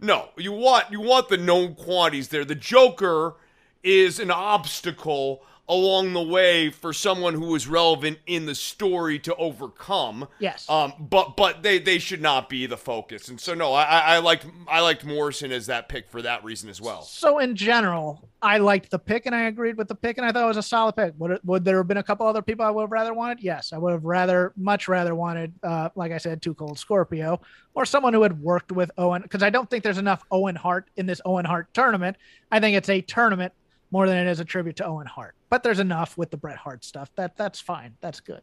[0.00, 2.44] No, you want you want the known quantities there.
[2.44, 3.34] The Joker
[3.82, 9.34] is an obstacle along the way for someone who is relevant in the story to
[9.36, 10.28] overcome.
[10.38, 10.68] Yes.
[10.68, 13.28] Um, but but they they should not be the focus.
[13.28, 16.44] And so no, I I I liked I liked Morrison as that pick for that
[16.44, 17.02] reason as well.
[17.02, 20.32] So in general, I liked the pick and I agreed with the pick and I
[20.32, 21.14] thought it was a solid pick.
[21.18, 23.40] Would it, would there have been a couple other people I would have rather wanted?
[23.40, 27.40] Yes, I would have rather much rather wanted, uh, like I said, Too Cold Scorpio
[27.74, 30.90] or someone who had worked with Owen because I don't think there's enough Owen Hart
[30.96, 32.16] in this Owen Hart tournament.
[32.50, 33.52] I think it's a tournament
[33.92, 35.34] more than it is a tribute to Owen Hart.
[35.50, 37.10] But there's enough with the Bret Hart stuff.
[37.14, 37.94] That that's fine.
[38.00, 38.40] That's good.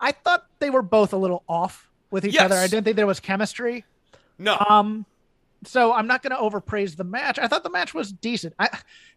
[0.00, 2.42] I thought they were both a little off with each Yes.
[2.44, 2.56] other.
[2.56, 3.84] I didn't think there was chemistry.
[4.38, 5.06] No, Um,
[5.66, 7.38] so I'm not going to overpraise the match.
[7.38, 8.54] I thought the match was decent.
[8.58, 8.68] I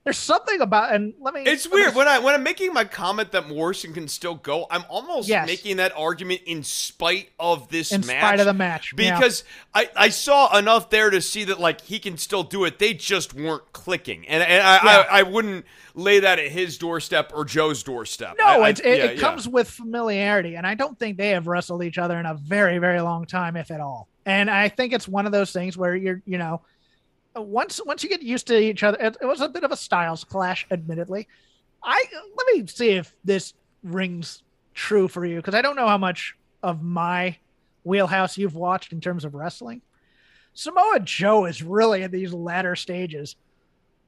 [0.03, 1.41] there's something about and let me.
[1.43, 4.35] it's let me- weird when I when I'm making my comment that Morrison can still
[4.35, 4.65] go.
[4.71, 5.45] I'm almost Yes.
[5.47, 8.01] making that argument in spite of this match.
[8.01, 8.19] in match.
[8.21, 9.19] spite of the match yeah.
[9.19, 9.43] because
[9.73, 12.79] I, I saw enough there to see that like he can still do it.
[12.79, 15.05] They just weren't clicking, and, and I, Yeah.
[15.11, 18.35] I I wouldn't lay that at his doorstep or Joe's doorstep.
[18.37, 19.19] no, I- I- it, yeah, it yeah.
[19.21, 22.77] comes with familiarity, and I don't think they have wrestled each other in a very
[22.77, 24.07] very long time, if at all.
[24.27, 26.61] And I think it's one of those things where you're you know
[27.33, 29.77] once once you get used to each other, it, it was a bit of a
[29.77, 31.29] styles clash, admittedly.
[31.81, 32.03] I
[32.35, 33.53] let me see if this
[33.83, 37.37] rings true for you because I don't know how much of my
[37.85, 39.81] wheelhouse you've watched in terms of wrestling.
[40.53, 43.37] Samoa Joe is really in these latter stages,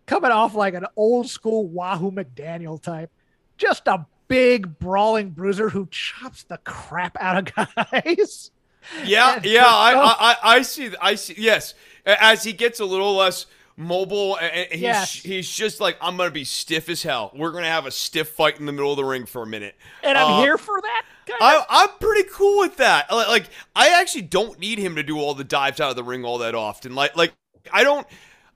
[0.05, 3.09] coming off like an old school Wahoo McDaniel type,
[3.57, 8.51] just a big brawling bruiser who chops the crap out of guys.
[9.05, 11.35] Yeah, yeah, I, I, I, I see, I see.
[11.37, 11.73] Yes,
[12.05, 13.45] as he gets a little less
[13.77, 15.13] mobile, and he's Yes.
[15.13, 17.31] he's just like, I'm gonna be stiff as hell.
[17.35, 19.75] We're gonna have a stiff fight in the middle of the ring for a minute,
[20.03, 21.05] And I'm Uh, here for that.
[21.39, 21.63] I.
[21.69, 23.11] I'm pretty cool with that.
[23.11, 26.25] Like, I actually don't need him to do all the dives out of the ring
[26.25, 26.95] all that often.
[26.95, 27.33] Like, like
[27.71, 28.05] I don't.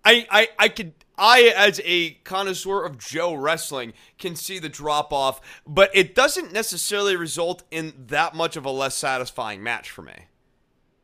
[0.04, 0.94] I, I, I could.
[1.18, 6.52] I, as a connoisseur of Joe wrestling, can see the drop off, but it doesn't
[6.52, 10.14] necessarily result in that much of a less satisfying match for me.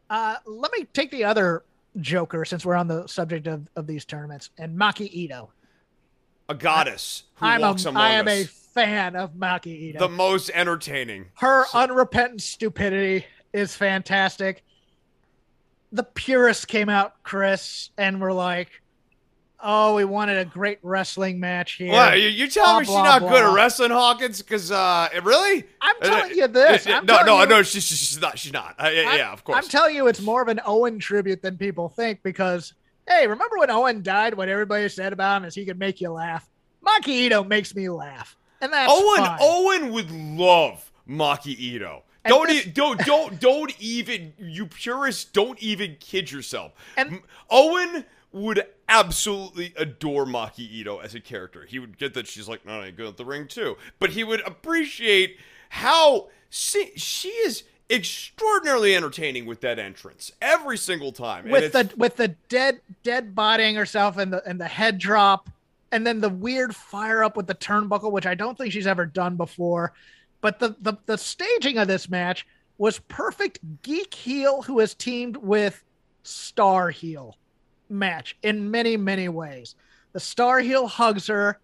[0.09, 1.63] Uh, let me take the other
[1.99, 5.51] Joker since we're on the subject of, of these tournaments and Maki Ito.
[6.47, 8.33] A goddess who I'm walks a, among I am us.
[8.33, 9.99] a fan of Maki Ito.
[9.99, 11.25] the most entertaining.
[11.35, 14.63] Her unrepentant stupidity is fantastic.
[15.91, 18.78] The purists came out, Chris, and were like,
[19.61, 22.19] "Oh, we wanted a great wrestling match here." What?
[22.19, 24.41] You, telling me she's Blah, not blah, good at wrestling, Hawkins?
[24.41, 25.63] Because uh, really?
[25.81, 26.87] I'm Uh, telling you this.
[26.87, 27.63] uh, I'm no, no, you- no.
[27.63, 28.37] She's, she's not.
[28.39, 28.75] She's not.
[28.79, 29.57] Uh, yeah, yeah, of course.
[29.63, 32.73] I'm telling you, it's more of an Owen tribute than people think because,
[33.07, 34.33] hey, remember when Owen died?
[34.33, 36.49] What everybody said about him is he could make you laugh.
[36.85, 39.27] Maki Ito makes me laugh, and that's Owen.
[39.41, 42.03] Owen would love Maki Ito.
[42.25, 46.73] And Don't this- e- don't don't don't even you purists don't even kid yourself.
[46.97, 51.65] And- Owen would absolutely adore Maki Ito as a character.
[51.65, 54.23] He would get that she's like not any good at the ring too, but he
[54.23, 55.37] would appreciate
[55.69, 61.49] how she, she is extraordinarily entertaining with that entrance every single time.
[61.49, 65.49] With the with the dead dead bodying herself and the and the head drop
[65.91, 69.05] and then the weird fire up with the turnbuckle, which I don't think she's ever
[69.05, 69.93] done before.
[70.41, 72.45] But the the, the staging of this match
[72.77, 75.83] was perfect geek heel who has teamed with
[76.23, 77.35] star heel
[77.89, 79.75] match in many many ways.
[80.13, 81.59] The star heel hugs her.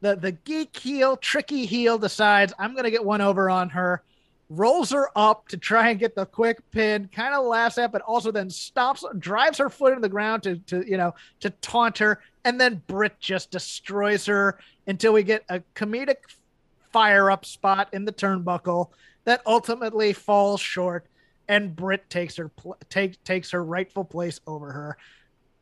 [0.00, 4.02] The the geek heel, tricky heel decides I'm gonna get one over on her
[4.50, 8.02] rolls her up to try and get the quick pin, kind of laughs at, but
[8.02, 11.98] also then stops, drives her foot in the ground to, to, you know, to taunt
[11.98, 12.20] her.
[12.44, 16.16] And then Britt just destroys her until we get a comedic
[16.92, 18.88] fire up spot in the turnbuckle
[19.24, 21.06] that ultimately falls short.
[21.46, 24.96] And Britt takes her, pl- take, takes her rightful place over her.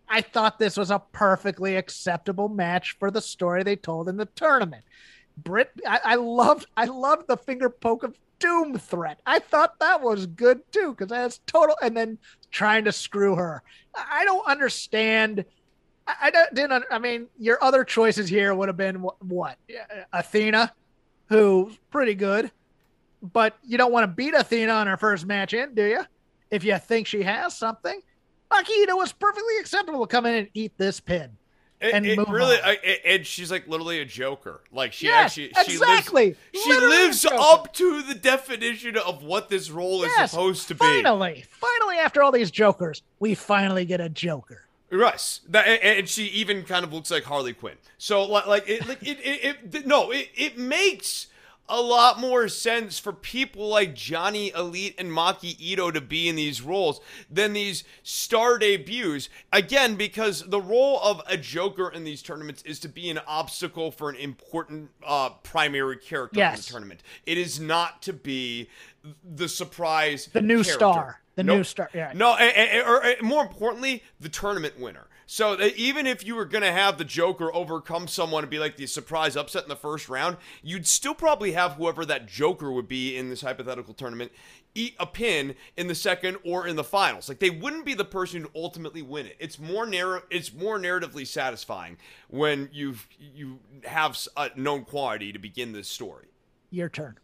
[0.09, 4.27] I thought this was a perfectly acceptable match for the story they told in the
[4.27, 4.85] tournament.
[5.37, 9.21] Britt, I, I loved, I loved the finger poke of doom threat.
[9.27, 11.77] I thought that was good too because that's total.
[11.83, 12.19] And then
[12.51, 13.63] trying to screw her.
[13.95, 15.45] I don't understand.
[16.07, 16.85] I, don't, didn't.
[16.91, 19.59] I mean, your other choices here would have been what, what?
[20.13, 20.73] Athena,
[21.29, 22.51] who's pretty good,
[23.23, 26.01] but you don't want to beat Athena on her first match in, do you?
[26.51, 28.01] If you think she has something,
[28.51, 31.31] Akita was perfectly acceptable to come in and eat this pin.
[31.81, 32.57] It, and it move really.
[32.63, 32.73] I,
[33.05, 34.63] and she's like literally a joker.
[34.73, 36.25] Like she Yes, actually, she exactly.
[36.29, 40.75] lives, she Literally lives up to the definition of what this role is supposed to
[40.75, 40.79] be.
[40.79, 44.63] Finally, finally, after all these jokers, we finally get a joker.
[44.91, 47.77] Yes, that, and- and she even kind of looks like Harley Quinn.
[47.99, 51.27] So like, like it, like it, it, it no, it, it makes
[51.69, 56.37] a lot more sense for people like Johnny Elite and Maki Itoh to be in
[56.37, 57.01] these roles
[57.31, 59.29] than these star debuts.
[59.53, 63.91] Again, because the role of a Joker in these tournaments is to be an obstacle
[63.91, 67.03] for an important uh, primary character in the tournament.
[67.27, 68.69] It is not to be
[69.25, 70.73] the surprise, The new character.
[70.73, 71.21] star.
[71.35, 71.57] The Nope.
[71.59, 71.91] new star.
[71.93, 72.13] Yeah.
[72.15, 75.07] No, a- a- or, or more importantly, the tournament winner.
[75.29, 78.77] So even if you were going to have the Joker overcome someone and be like
[78.77, 82.87] the surprise upset in the first round, you'd still probably have whoever that Joker would
[82.87, 84.31] be in this hypothetical tournament
[84.77, 87.29] eat a pin in the second or in the finals.
[87.29, 89.37] Like they wouldn't be the person who ultimately win it.
[89.41, 90.23] It's more narrow.
[90.31, 91.97] It's more narratively satisfying
[92.29, 96.27] when you you have a known quantity to begin this story.
[96.71, 97.19] Your turn.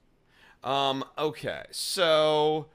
[0.64, 2.68] Um, okay, so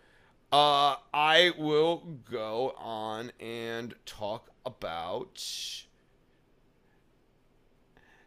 [0.52, 5.42] uh, I will go on and talk about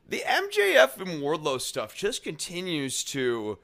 [0.08, 1.94] the MJF and Wardlow stuff.
[1.94, 3.58] Just continues to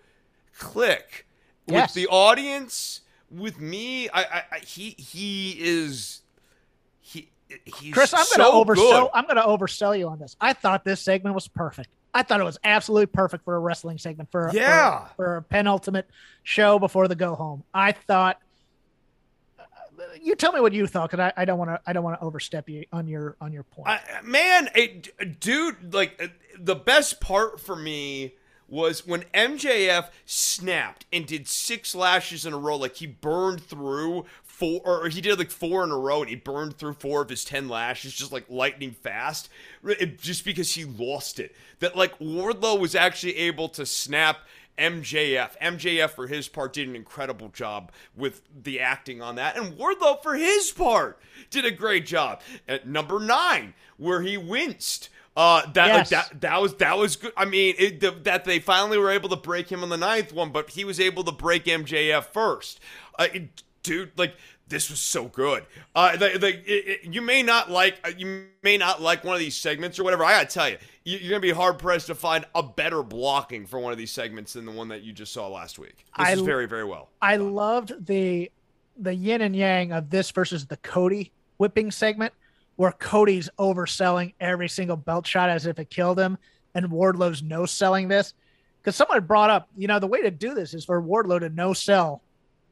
[0.57, 1.27] click
[1.67, 1.89] Yes.
[1.89, 3.01] with the audience,
[3.31, 4.09] with me.
[4.11, 6.21] I, I, I he he is
[7.01, 7.29] he
[7.65, 8.77] he's Chris, I'm so gonna oversell.
[9.03, 9.11] good.
[9.15, 10.37] I'm gonna oversell you on this.
[10.41, 11.89] I thought this segment was perfect.
[12.15, 15.07] I thought it was absolutely perfect for a wrestling segment for a- for a- Yeah.
[15.17, 16.09] for, a penultimate
[16.45, 17.65] show before the go home.
[17.75, 18.41] I thought.
[20.23, 21.81] You tell me what you thought, because I, I don't want to.
[21.87, 23.89] I don't want to overstep you on your on your point.
[24.25, 28.35] Man, it, dude, like the best part for me
[28.69, 32.77] was when MJF snapped and did six lashes in a row.
[32.77, 36.37] Like he burned through four, or he did like four in a row, and he
[36.37, 39.49] burned through four of his ten lashes, just like lightning fast,
[40.17, 41.55] just because he lost it.
[41.81, 44.39] That like Wardlow was actually able to snap.
[44.79, 45.57] MJF.
[45.59, 49.57] MJF, for his part, did an incredible job with the acting on that.
[49.57, 52.43] And Wardlow, for his part, did a great job.
[52.69, 55.09] At number nine, where he winced.
[55.37, 55.97] Uh, that Yes.
[55.97, 57.33] like that that was that was good.
[57.37, 60.33] I mean, it, the, that they finally were able to break him on the ninth
[60.33, 62.81] one, but he was able to break MJF first.
[63.19, 64.35] Uh, it- dude, like
[64.69, 65.65] this was so good.
[65.95, 69.39] Uh, the, the, it, you may not like uh, you may not like one of
[69.41, 70.25] these segments or whatever.
[70.25, 73.67] I gotta tell you, you you're gonna be hard pressed to find a better blocking
[73.67, 75.99] for one of these segments than the one that you just saw last week.
[76.19, 77.11] This I is very very well.
[77.23, 78.51] I loved the
[78.97, 82.33] the yin and yang of this versus the Cody whipping segment,
[82.77, 86.39] where Cody's overselling every single belt shot as if it killed him,
[86.75, 88.35] and Wardlow's no selling this.
[88.81, 91.49] Because someone brought up, you know, the way to do this is for Wardlow to
[91.49, 92.23] no sell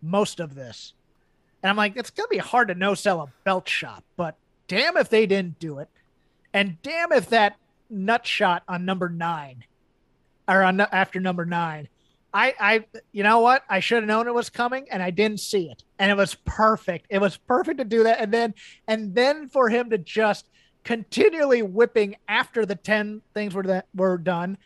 [0.02, 0.92] most of this.
[1.62, 4.36] And I'm like, it's gonna be hard to no sell a belt shot, but
[4.68, 5.88] damn if they didn't do it,
[6.52, 7.56] and damn if that
[7.90, 9.64] nut shot on number nine,
[10.46, 11.88] or on after number nine,
[12.34, 13.62] I, I, you know what?
[13.68, 16.34] I should have known it was coming, and I didn't see it, and it was
[16.34, 17.06] perfect.
[17.08, 18.54] It was perfect to do that, and then,
[18.88, 20.48] and then for him to just
[20.82, 24.58] continually whipping after the ten things were that were done,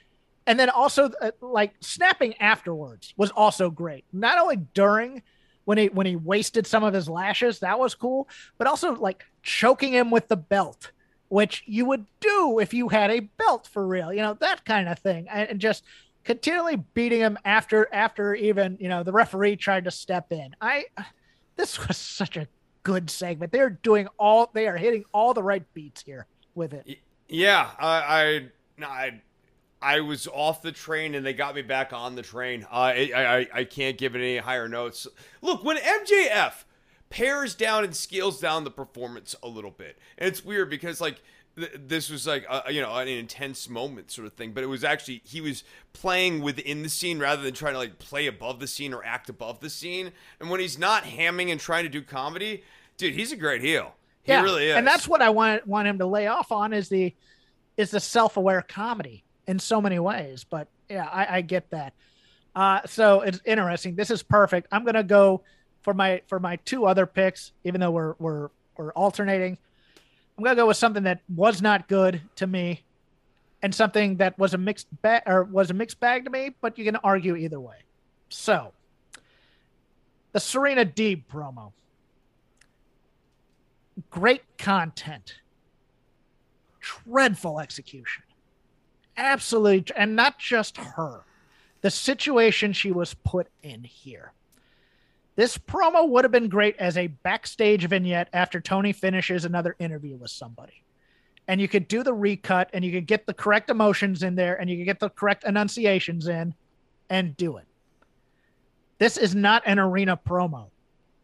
[0.46, 4.06] and then also uh, like snapping afterwards was also great.
[4.14, 5.22] Not only during
[5.66, 9.24] when he when he wasted some of his lashes, that was cool, but also like
[9.42, 10.90] choking him with the belt,
[11.28, 14.88] which you would do if you had a belt for real, you know that kind
[14.88, 15.84] of thing, and, and just
[16.28, 20.54] continually beating him after after even you know the referee tried to step in.
[20.60, 20.84] I
[21.56, 22.46] this was such a
[22.82, 23.50] good segment.
[23.50, 26.98] They're doing all they are hitting all the right beats here with it.
[27.28, 29.20] Yeah, I, I, I,
[29.80, 32.64] I was off the train and they got me back on the train.
[32.64, 35.06] Uh, I, I, I can't give it any higher notes.
[35.40, 36.64] Look, when MJF
[37.10, 41.22] pares down and scales down the performance a little bit, and it's weird because like
[41.76, 44.84] this was like a, you know an intense moment sort of thing but it was
[44.84, 48.66] actually he was playing within the scene rather than trying to like play above the
[48.66, 50.12] scene or act above the scene.
[50.40, 52.62] And when he's not hamming and trying to do comedy
[52.96, 53.94] dude he's a great heel.
[54.22, 56.72] He yeah, really is and that's what i want want him to lay off on
[56.72, 57.14] is the
[57.76, 61.94] is the self-aware comedy in so many ways but yeah i, I get that.
[62.58, 63.94] Uh, so it's interesting.
[63.94, 64.66] This is perfect.
[64.72, 65.42] I'm gonna go
[65.82, 69.58] for my for my two other picks even though we're we're we're alternating
[70.38, 72.84] I'm gonna go with something that was not good to me,
[73.60, 76.54] and something that was a mixed bag or was a mixed bag to me.
[76.60, 77.78] But you can argue either way.
[78.28, 78.72] So,
[80.30, 81.72] the Serena Deeb promo,
[84.10, 85.40] great content,
[86.78, 88.22] dreadful execution,
[89.16, 91.24] absolutely, and not just her,
[91.80, 94.32] the situation she was put in here.
[95.38, 100.16] This promo would have been great as a backstage vignette after Tony finishes another interview
[100.16, 100.82] with somebody.
[101.46, 104.60] And you could do the recut and you could get the correct emotions in there
[104.60, 106.54] and you could get the correct enunciations in
[107.08, 107.66] and do it.
[108.98, 110.70] This is not an arena promo.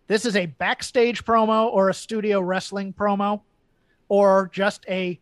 [0.06, 3.40] This is a backstage promo or a studio wrestling promo
[4.08, 5.18] or just a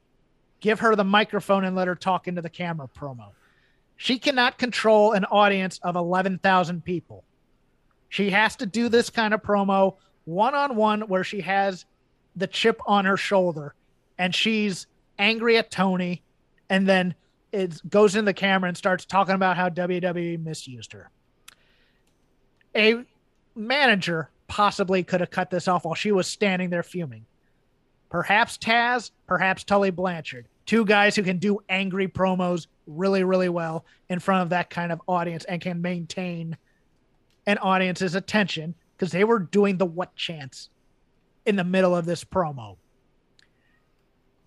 [0.60, 3.30] give her the microphone and let her talk into the camera promo.
[3.96, 7.24] She cannot control an audience of 11,000 people.
[8.12, 9.96] She has to do this kind of promo
[10.26, 11.86] one on one where she has
[12.36, 13.74] the chip on her shoulder
[14.18, 14.86] and she's
[15.18, 16.22] angry at Tony
[16.68, 17.14] and then
[17.52, 21.10] it goes in the camera and starts talking about how WWE misused her.
[22.76, 23.02] A
[23.54, 27.24] manager possibly could have cut this off while she was standing there fuming.
[28.10, 30.48] Perhaps Taz, perhaps Tully Blanchard.
[30.66, 34.92] Two guys who can do angry promos really, really well in front of that kind
[34.92, 36.58] of audience and can maintain
[37.46, 40.68] an audience's attention because they were doing the what chance
[41.44, 42.76] in the middle of this promo.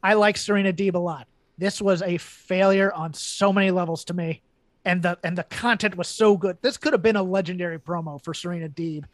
[0.02, 1.28] I like Serena Deeb a lot.
[1.58, 4.42] This was a failure on so many levels to me.
[4.84, 6.58] And the and the content was so good.
[6.62, 9.06] This could have been a legendary promo for Serena Deeb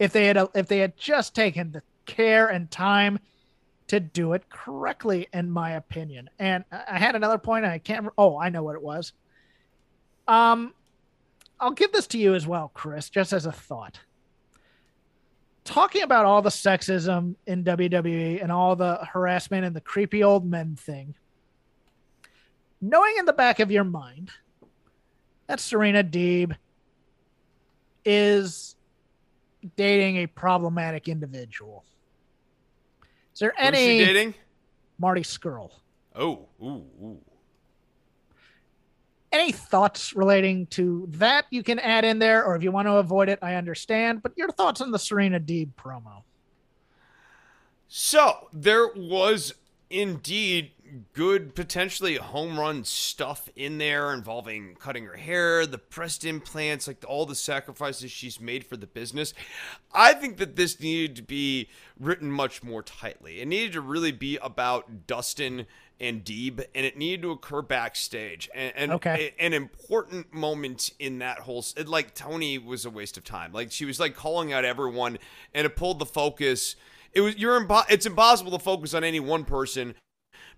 [0.00, 3.20] if they had if they had just taken the care and time
[3.86, 6.28] to do it correctly, in my opinion.
[6.38, 7.64] And I had another point.
[7.64, 8.08] I can't.
[8.18, 9.12] Oh, I know what it was.
[10.26, 10.74] Um,
[11.60, 14.00] I'll give this to you as well, Chris, just as a thought.
[15.64, 20.44] Talking about all the sexism in WWE and all the harassment and the creepy old
[20.44, 21.14] men thing,
[22.80, 24.30] knowing in the back of your mind
[25.48, 26.56] that Serena Deeb
[28.04, 28.74] is
[29.76, 31.84] dating a problematic individual.
[33.34, 34.34] Is there any dating?
[34.98, 35.70] Marty Scurll.
[36.16, 37.20] Oh, ooh, ooh.
[39.32, 42.94] Any thoughts relating to that you can add in there, or if you want to
[42.94, 44.22] avoid it, I understand.
[44.22, 46.22] But your thoughts on the Serena Deeb promo?
[47.86, 49.54] So there was
[49.88, 50.72] indeed
[51.12, 57.04] good, potentially home run stuff in there involving cutting her hair, the breast implants, like
[57.06, 59.34] all the sacrifices she's made for the business.
[59.92, 61.68] I think that this needed to be
[61.98, 63.40] written much more tightly.
[63.40, 65.66] It needed to really be about Dustin
[66.00, 68.48] and Deeb, and it needed to occur backstage.
[68.54, 69.34] And, and okay.
[69.38, 73.52] a, an important moment in that whole, it, like Tony was a waste of time.
[73.52, 75.18] Like she was like calling out everyone,
[75.54, 76.76] and it pulled the focus.
[77.12, 79.94] It was you're impo- it's impossible to focus on any one person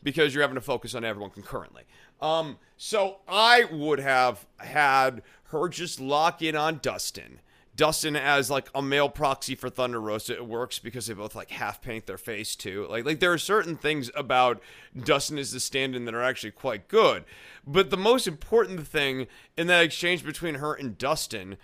[0.03, 1.83] because you're having to focus on everyone concurrently.
[2.21, 7.41] Um, so I would have had her just lock in on Dustin
[7.75, 10.35] Dustin as like a male proxy for Thunder Rosa.
[10.35, 12.87] It works because they both like half paint their face too.
[12.89, 14.63] Like like there are certain things about
[14.99, 17.25] Dustin as the stand-in that are actually quite good.
[17.67, 19.27] But the most important thing
[19.57, 21.57] in that exchange between her and Dustin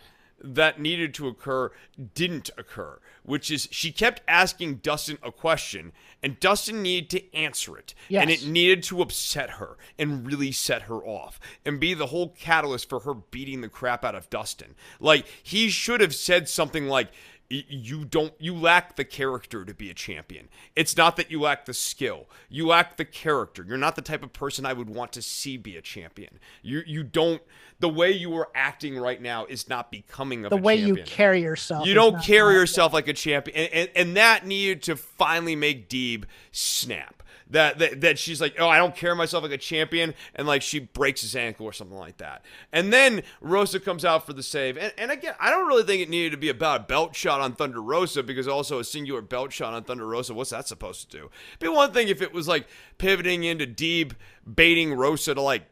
[0.42, 1.70] that needed to occur
[2.14, 5.92] didn't occur, which is she kept asking Dustin a question
[6.22, 7.94] and Dustin needed to answer it.
[8.08, 8.22] Yes.
[8.22, 12.28] And it needed to upset her and really set her off and be the whole
[12.30, 14.74] catalyst for her beating the crap out of Dustin.
[15.00, 17.08] Like he should have said something like,
[17.50, 20.48] you don't you lack the character to be a champion.
[20.76, 22.26] It's not that you lack the skill.
[22.50, 23.64] You lack the character.
[23.66, 26.38] You're not the type of person i would want to see be a champion.
[26.62, 27.40] You you don't
[27.80, 30.96] the way you are acting right now is not becoming of the way champion.
[30.96, 34.82] you carry yourself you don't carry yourself like a champion and, and, and that needed
[34.82, 39.42] to finally make deeb snap that, that that she's like, oh, I don't care myself
[39.42, 42.44] like a champion, and like she breaks his ankle or something like that.
[42.72, 46.02] And then Rosa comes out for the save, and, and again, I don't really think
[46.02, 49.22] it needed to be about a belt shot on Thunder Rosa because also a singular
[49.22, 50.34] belt shot on Thunder Rosa.
[50.34, 51.30] What's that supposed to do?
[51.58, 52.66] Be one thing if it was like
[52.98, 54.12] pivoting into Deeb
[54.46, 55.62] baiting Rosa to like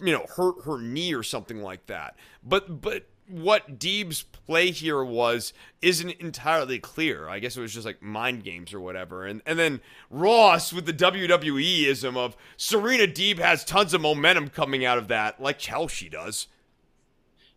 [0.00, 2.16] you know hurt her knee or something like that.
[2.42, 7.28] But but what Deeb's play here was isn't entirely clear.
[7.28, 9.26] I guess it was just like mind games or whatever.
[9.26, 9.80] And and then
[10.10, 15.08] Ross with the WWE ism of Serena Deeb has tons of momentum coming out of
[15.08, 16.46] that, like Chelsea does.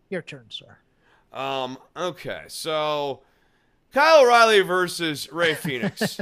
[0.09, 0.77] Your turn, sir.
[1.31, 1.77] Um.
[1.95, 2.43] Okay.
[2.47, 3.21] So,
[3.93, 6.19] Kyle O'Reilly versus Rey Fenix.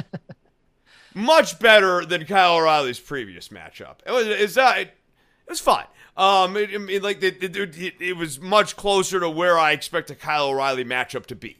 [1.13, 3.95] Much better than Kyle O'Reilly's previous matchup.
[4.05, 4.27] It was.
[4.27, 4.77] Is that?
[4.79, 5.85] It, it was fine.
[6.17, 6.57] Um.
[6.57, 10.47] It, it, like it, it, it was much closer to where I expect a Kyle
[10.47, 11.57] O'Reilly matchup to be.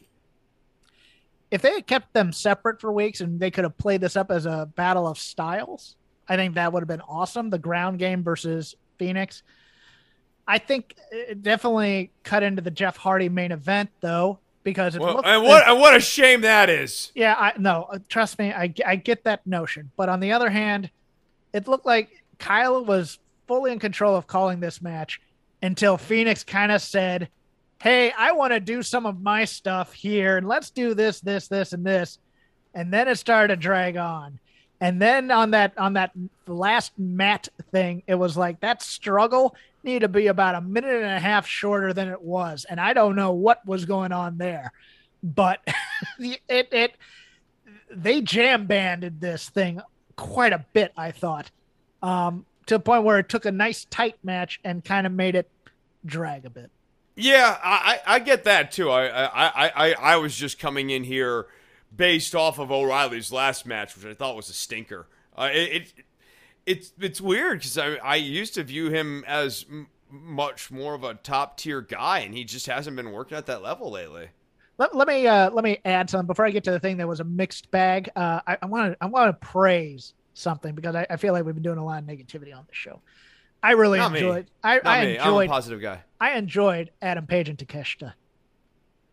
[1.50, 4.32] If they had kept them separate for weeks and they could have played this up
[4.32, 5.96] as a battle of styles,
[6.28, 7.50] I think that would have been awesome.
[7.50, 9.44] The ground game versus Fenix.
[10.46, 15.16] I think it definitely cut into the Jeff Hardy main event though, because it Well,
[15.16, 17.12] looked, and what and what a shame that is.
[17.16, 19.92] yeah, I no, uh, trust me, I, I get that notion.
[19.96, 20.90] But on the other hand,
[21.54, 25.22] it looked like Kyle was fully in control of calling this match
[25.62, 27.30] until Fenix kind of said,
[27.82, 31.48] Hey, I want to do some of my stuff here and let's do this, this,
[31.48, 32.20] this, and this.
[32.74, 34.40] And then it started to drag on.
[34.80, 36.12] And then on that on that
[36.46, 41.06] last mat thing, it was like that struggle needed to be about a minute and
[41.06, 42.66] a half shorter than it was.
[42.70, 44.72] And I don't know what was going on there.
[45.24, 45.62] But
[46.20, 46.42] it
[46.72, 46.96] it
[47.90, 49.82] they jam banded this thing
[50.16, 51.50] quite a bit, I thought.
[52.04, 55.36] Um, to a point where it took a nice tight match and kind of made
[55.36, 55.50] it
[56.06, 56.72] drag a bit.
[57.16, 58.92] Yeah, I, I get that too.
[58.92, 61.48] I, I, I, I was just coming in here
[61.96, 65.08] based off of O'Reilly's last match, which I thought was a stinker.
[65.36, 65.94] Uh, it, it
[66.66, 71.04] it's it's weird because I I used to view him as m- much more of
[71.04, 74.30] a top tier guy, and he just hasn't been working at that level lately.
[74.78, 77.08] Let, let me uh, let me add something before I get to the thing that
[77.08, 78.10] was a mixed bag.
[78.16, 81.56] Uh, I want to I want to praise something because I, I feel like we've
[81.56, 83.02] been doing a lot of negativity on the show.
[83.64, 84.20] I really Not me.
[84.20, 84.48] enjoyed.
[84.64, 85.12] I, Not I me.
[85.20, 85.50] I'm a enjoyed.
[85.50, 86.02] positive guy.
[86.22, 88.14] I enjoyed Adam Page and Takeshita.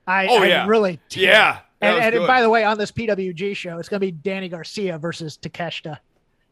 [0.07, 0.67] I, Oh, I yeah.
[0.67, 1.23] really did.
[1.23, 4.49] Yeah, And, and by the way, on this PWG show, it's going to be Danny
[4.51, 5.99] Garcia versus Takeshita,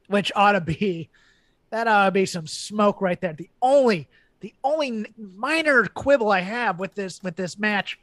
[0.08, 1.10] which ought to be
[1.70, 3.32] that ought to be some smoke right there.
[3.34, 4.08] The only
[4.40, 7.98] the only minor quibble I have with this with this match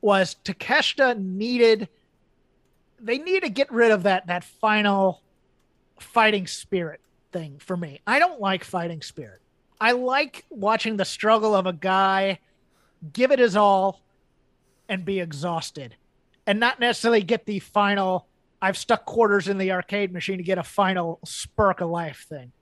[0.00, 1.88] was Takeshita needed
[3.02, 5.22] they need to get rid of that that final
[6.02, 7.00] fighting spirit
[7.32, 8.00] thing for me.
[8.06, 9.40] I don't like fighting spirit.
[9.80, 12.38] I like watching the struggle of a guy
[13.12, 14.02] give it his all
[14.88, 15.96] and be exhausted
[16.46, 18.26] and not necessarily get the final
[18.62, 22.52] I've stuck quarters in the arcade machine to get a final spurk of life thing.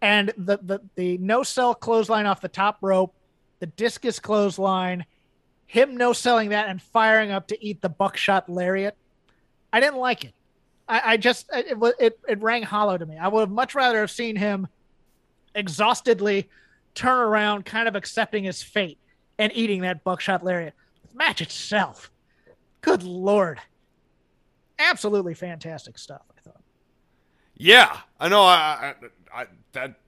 [0.00, 3.14] And the the the no sell clothesline off the top rope,
[3.58, 5.04] the discus clothesline,
[5.66, 8.96] him no selling that and firing up to eat the buckshot lariat.
[9.72, 10.34] I didn't like it.
[10.88, 13.16] I, I just it, it it rang hollow to me.
[13.16, 14.66] I would have much rather have seen him
[15.54, 16.48] exhaustedly
[16.94, 18.98] turn around, kind of accepting his fate
[19.38, 20.74] and eating that buckshot lariat.
[21.10, 22.10] The match itself,
[22.80, 23.60] good lord,
[24.78, 26.22] absolutely fantastic stuff.
[26.36, 26.62] I thought.
[27.56, 28.42] Yeah, I know.
[28.42, 28.94] I,
[29.32, 30.00] I, I that,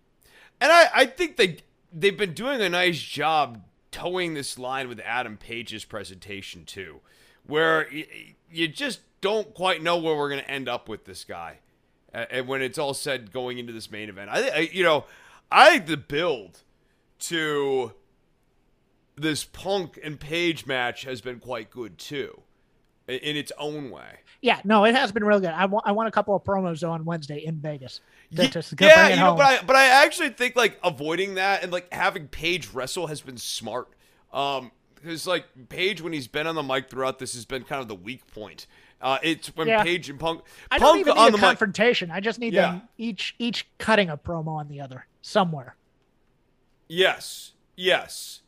[0.61, 1.59] and I, I think they
[1.93, 7.01] they've been doing a nice job towing this line with Adam Page's presentation too,
[7.45, 8.07] where y-
[8.51, 11.59] you just don't quite know where we're going to end up with this guy,
[12.13, 14.31] and when it's all said going into this main event.
[14.31, 15.05] I, I you know,
[15.51, 16.63] I think the build
[17.21, 17.93] to
[19.17, 22.43] this Punk and Page match has been quite good too,
[23.07, 24.21] in, its own way.
[24.41, 25.51] Yeah, no, it has been real good.
[25.51, 28.01] I want I want a couple of promos though on Wednesday in Vegas.
[28.35, 29.37] To, Ye- to, to yeah, you know, home.
[29.37, 33.21] but I but I actually think like avoiding that and like having Page wrestle has
[33.21, 33.89] been smart.
[34.33, 37.81] Um, because like Page when he's been on the mic throughout this has been kind
[37.83, 38.67] of the weak point.
[39.01, 39.83] Uh, it's when Yeah.
[39.83, 41.47] Page and Punk I don't Punk even on need the a mic.
[41.49, 42.11] confrontation.
[42.11, 42.73] I just need Yeah.
[42.73, 45.77] them each each cutting a promo on the other somewhere.
[46.89, 48.41] Yes, yes.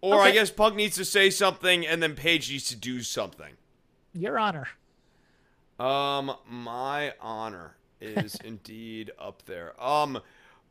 [0.00, 3.54] Or I guess Punk needs to say something and then Page needs to do something.
[4.12, 4.68] Your Honor.
[5.78, 9.72] Um, my honor is indeed up there.
[9.82, 10.20] Um,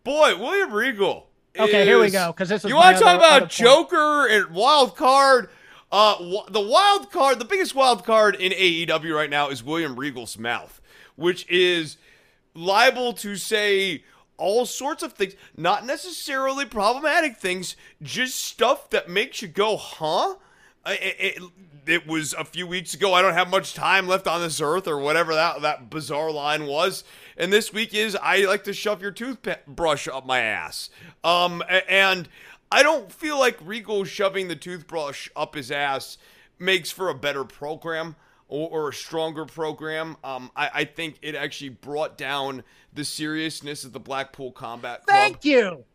[0.04, 1.30] boy, William Regal.
[1.58, 2.28] Okay, here we go.
[2.32, 3.50] Because this is you want to talk about.
[3.50, 5.50] Joker and wild card.
[5.94, 10.40] Uh, the wild card, the biggest wild card in AEW right now is William Regal's
[10.40, 10.82] mouth,
[11.16, 11.98] which is
[12.56, 14.04] liable to say
[14.38, 20.34] all sorts of things, not necessarily problematic things, just stuff that makes you go, huh?
[20.88, 21.44] It, it,
[21.86, 23.14] it was a few weeks ago.
[23.14, 26.66] I don't have much time left on this earth, or whatever that, that bizarre line
[26.66, 27.04] was.
[27.38, 30.90] And this week is I like to shove your toothbrush up my ass.
[31.24, 32.28] Um, and
[32.74, 36.18] I don't feel like Regal shoving the toothbrush up his ass
[36.58, 38.16] makes for a better program
[38.48, 40.18] or, or a stronger program.
[40.24, 45.16] Um, I, I think it actually brought down the seriousness of the Blackpool Combat Club.
[45.16, 45.86] Thank you.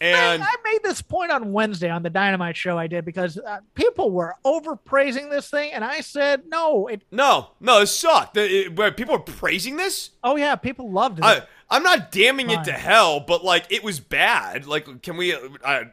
[0.00, 3.36] And I, I made this point on Wednesday on the Dynamite show I did because
[3.36, 6.86] uh, people were overpraising this thing, and I said no.
[6.86, 7.02] It.
[7.10, 8.36] no, no, it sucked.
[8.38, 10.12] It- where people are praising this.
[10.24, 11.24] Oh yeah, people loved it.
[11.26, 14.66] I, I'm not damning it to hell, but like it was bad.
[14.66, 15.34] Like, can we?
[15.34, 15.86] I,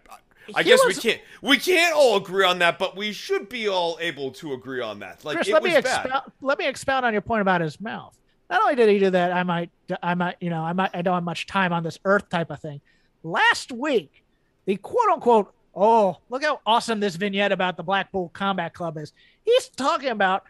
[0.55, 1.21] I He guess was- we can't.
[1.41, 4.99] We can't all agree on that, but we should be all able to agree on
[4.99, 5.23] that.
[5.23, 6.31] Like, Chris, it let was me expound.
[6.41, 8.17] Let me expound on your point about his mouth.
[8.49, 9.69] Not only did he do that, I might,
[10.01, 12.49] I might, you know, I might, I don't have much time on this Earth type
[12.49, 12.79] of thing.
[13.21, 14.23] Last week,
[14.65, 19.11] the quote unquote, oh, look how awesome this vignette about the Blackpool Combat Club is.
[19.43, 20.43] He's talking about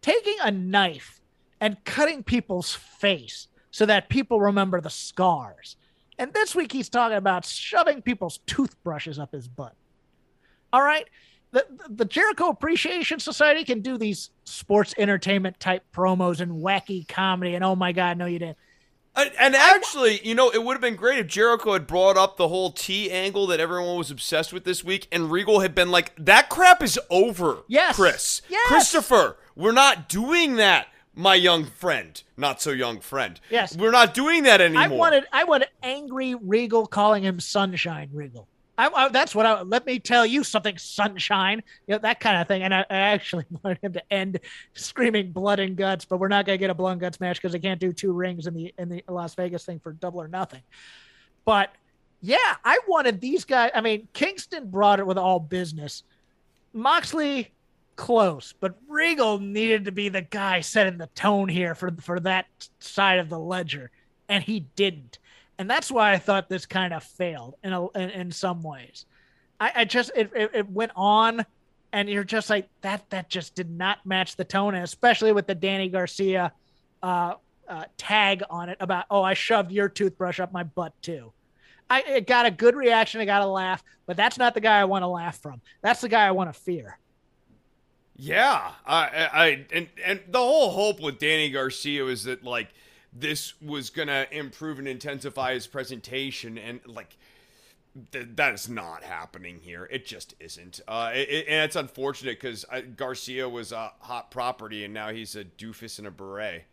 [0.00, 1.20] taking a knife
[1.60, 3.47] and cutting people's face
[3.78, 5.76] so that people remember the scars.
[6.18, 9.72] And this week, he's talking about shoving people's toothbrushes up his butt.
[10.72, 11.06] All right.
[11.52, 17.54] The, the Jericho Appreciation Society can do these sports entertainment type promos and wacky comedy.
[17.54, 18.58] And oh my God, no, you didn't.
[19.14, 22.36] And, and actually, you know, it would have been great if Jericho had brought up
[22.36, 25.92] the whole T angle that everyone was obsessed with this week, and Regal had been
[25.92, 27.94] like, "That crap is over." Yes.
[27.94, 28.66] Chris, Yes.
[28.66, 30.88] Christopher, we're not doing that,
[31.18, 33.40] my young friend, not so young friend.
[33.50, 33.76] Yes.
[33.76, 34.84] we're not doing that anymore.
[34.84, 38.46] I wanted, I wanted angry Regal calling him Sunshine Regal.
[38.78, 41.64] I, I, that's what I let me tell you something, Sunshine.
[41.88, 42.62] You know, that kind of thing.
[42.62, 44.38] And I, I actually wanted him to end
[44.74, 47.52] screaming blood and guts, but we're not gonna get a blood and guts match because
[47.52, 50.28] they can't do two rings in the in the Las Vegas thing for double or
[50.28, 50.62] nothing.
[51.44, 51.74] But
[52.20, 53.72] yeah, I wanted these guys.
[53.74, 56.04] I mean, Kingston brought it with all business.
[56.72, 57.50] Moxley
[57.98, 62.46] close, but Regal needed to be the guy setting the tone here for for that
[62.78, 63.90] side of the ledger,
[64.28, 65.18] and he didn't.
[65.58, 69.04] And that's why I thought this kind of failed in a, in, in some ways.
[69.58, 71.44] I, I just it, it it went on,
[71.92, 73.04] and you're just like that.
[73.10, 76.52] That just did not match the tone, and especially with the Danny Garcia
[77.02, 77.34] uh,
[77.68, 81.32] uh, tag on it about oh I shoved your toothbrush up my butt too.
[81.90, 83.20] I it got a good reaction.
[83.20, 85.60] I got a laugh, but that's not the guy I want to laugh from.
[85.82, 86.96] That's the guy I want to fear.
[88.20, 92.68] Yeah, I, I, and and the whole hope with Danny Garcia was that like
[93.12, 97.16] this was gonna improve and intensify his presentation, and like
[98.10, 99.88] th- that is not happening here.
[99.90, 102.64] It just isn't, uh, it, it- and it's unfortunate because
[102.96, 106.64] Garcia was a hot property, and now he's a doofus in a beret.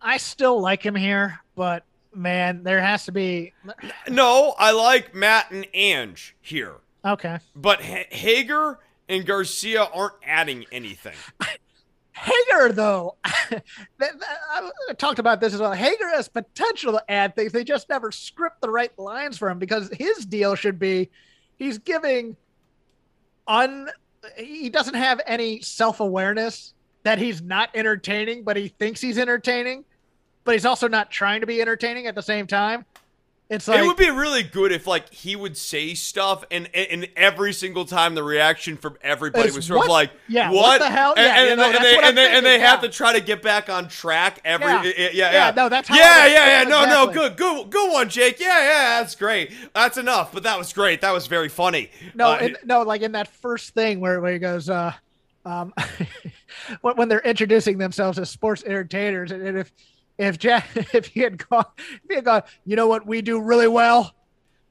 [0.00, 3.52] I still like him here, but man, there has to be
[4.08, 6.74] No, I like Matt and Ange here,
[7.04, 7.38] okay.
[7.54, 11.14] but H- Hager and Garcia aren't adding anything.
[12.12, 15.72] Hager, though, I talked about this as well.
[15.72, 17.52] Hager has potential to add things.
[17.52, 21.10] They just never script the right lines for him because his deal should be
[21.56, 22.36] he's giving
[23.46, 23.90] un.
[24.36, 26.72] He doesn't have any self awareness
[27.02, 29.84] that he's not entertaining, but he thinks he's entertaining,
[30.44, 32.84] but he's also not trying to be entertaining at the same time.
[33.48, 37.08] It's like it would be really good if like he would say stuff and and,
[37.14, 40.78] every single time the reaction from everybody was sort what- of like yeah, what, what?
[40.80, 41.14] the hell?
[41.16, 43.20] and, Yeah, and, you know, and they and they, and they have to try to
[43.20, 44.82] get back on track every Yeah.
[44.82, 46.68] yeah yeah yeah, no, that's how yeah yeah yeah.
[46.68, 48.40] no no good good good one Jake.
[48.40, 49.52] Yeah yeah that's great.
[49.74, 51.00] That's enough but that was great.
[51.02, 51.90] That was very funny.
[52.14, 54.92] No, Uh, in, no, like in that first thing where, where he goes, uh,
[55.44, 55.72] um,
[56.80, 59.70] when, when they're introducing themselves as sports entertainers, and if
[60.18, 63.40] if Jack, if he had gone, if he had gone, you know what we do
[63.40, 64.14] really well,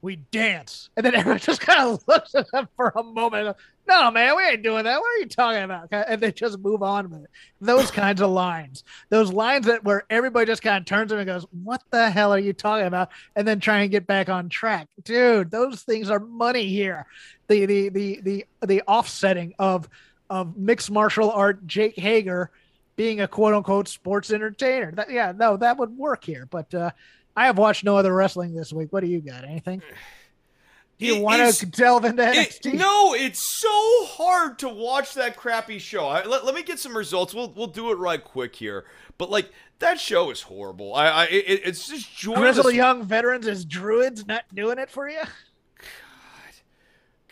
[0.01, 3.57] we dance, and then everyone just kind of looks at them for a moment.
[3.87, 4.99] No, man, we ain't doing that.
[4.99, 5.87] What are you talking about?
[5.91, 7.29] And they just move on with it.
[7.61, 11.21] Those kinds of lines, those lines that where everybody just kind of turns to him
[11.21, 14.29] and goes, "What the hell are you talking about?" And then try and get back
[14.29, 15.51] on track, dude.
[15.51, 17.05] Those things are money here.
[17.47, 19.89] The the the the the offsetting of
[20.29, 22.51] of mixed martial art Jake Hager
[22.95, 24.91] being a quote unquote sports entertainer.
[24.91, 26.47] That, yeah, no, that would work here.
[26.49, 26.91] But uh,
[27.35, 28.91] I have watched no other wrestling this week.
[28.93, 29.43] What do you got?
[29.43, 29.81] Anything?
[30.97, 32.73] Do you It want is- to delve into It- NXT?
[32.75, 33.67] no, it's so
[34.05, 36.07] hard to watch that crappy show.
[36.07, 37.33] I, let, let me get some results.
[37.33, 38.85] We'll we'll do it right quick here.
[39.17, 40.95] But like that show is horrible.
[40.95, 42.39] I, I it, it's just joyless.
[42.39, 45.19] Grizzle young veterans as druids not doing it for you.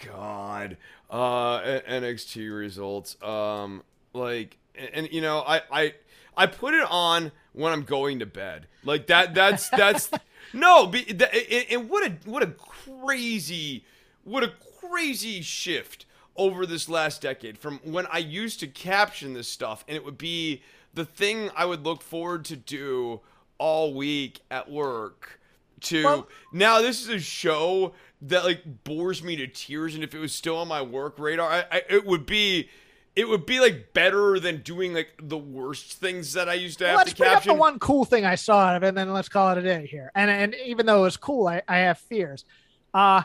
[0.05, 0.75] God,
[1.09, 1.59] God.
[1.63, 3.21] uh, NXT results.
[3.23, 3.83] Um,
[4.13, 5.93] like, and, and, you know, I, I,
[6.35, 8.67] I put it on when I'm going to bed.
[8.83, 9.33] Like that.
[9.33, 10.09] That's that's
[10.53, 10.87] no.
[10.87, 13.85] Be, that, and, and what a what a crazy,
[14.23, 14.51] what a
[14.81, 16.05] crazy shift
[16.35, 20.17] over this last decade from when I used to caption this stuff, and it would
[20.17, 20.63] be
[20.93, 23.21] the thing I would look forward to do
[23.57, 25.39] all week at work
[25.81, 30.15] to Well- now this is a show that like bores me to tears and if
[30.15, 32.69] it was still on my work radar I, I it would be
[33.15, 36.87] it would be like better than doing like the worst things that I used to
[36.87, 38.97] have let's to bring up the one cool thing I saw out of it, and
[38.97, 40.11] then let's call it a day here.
[40.15, 42.45] And and even though it was cool, I, I have fears.
[42.93, 43.23] Uh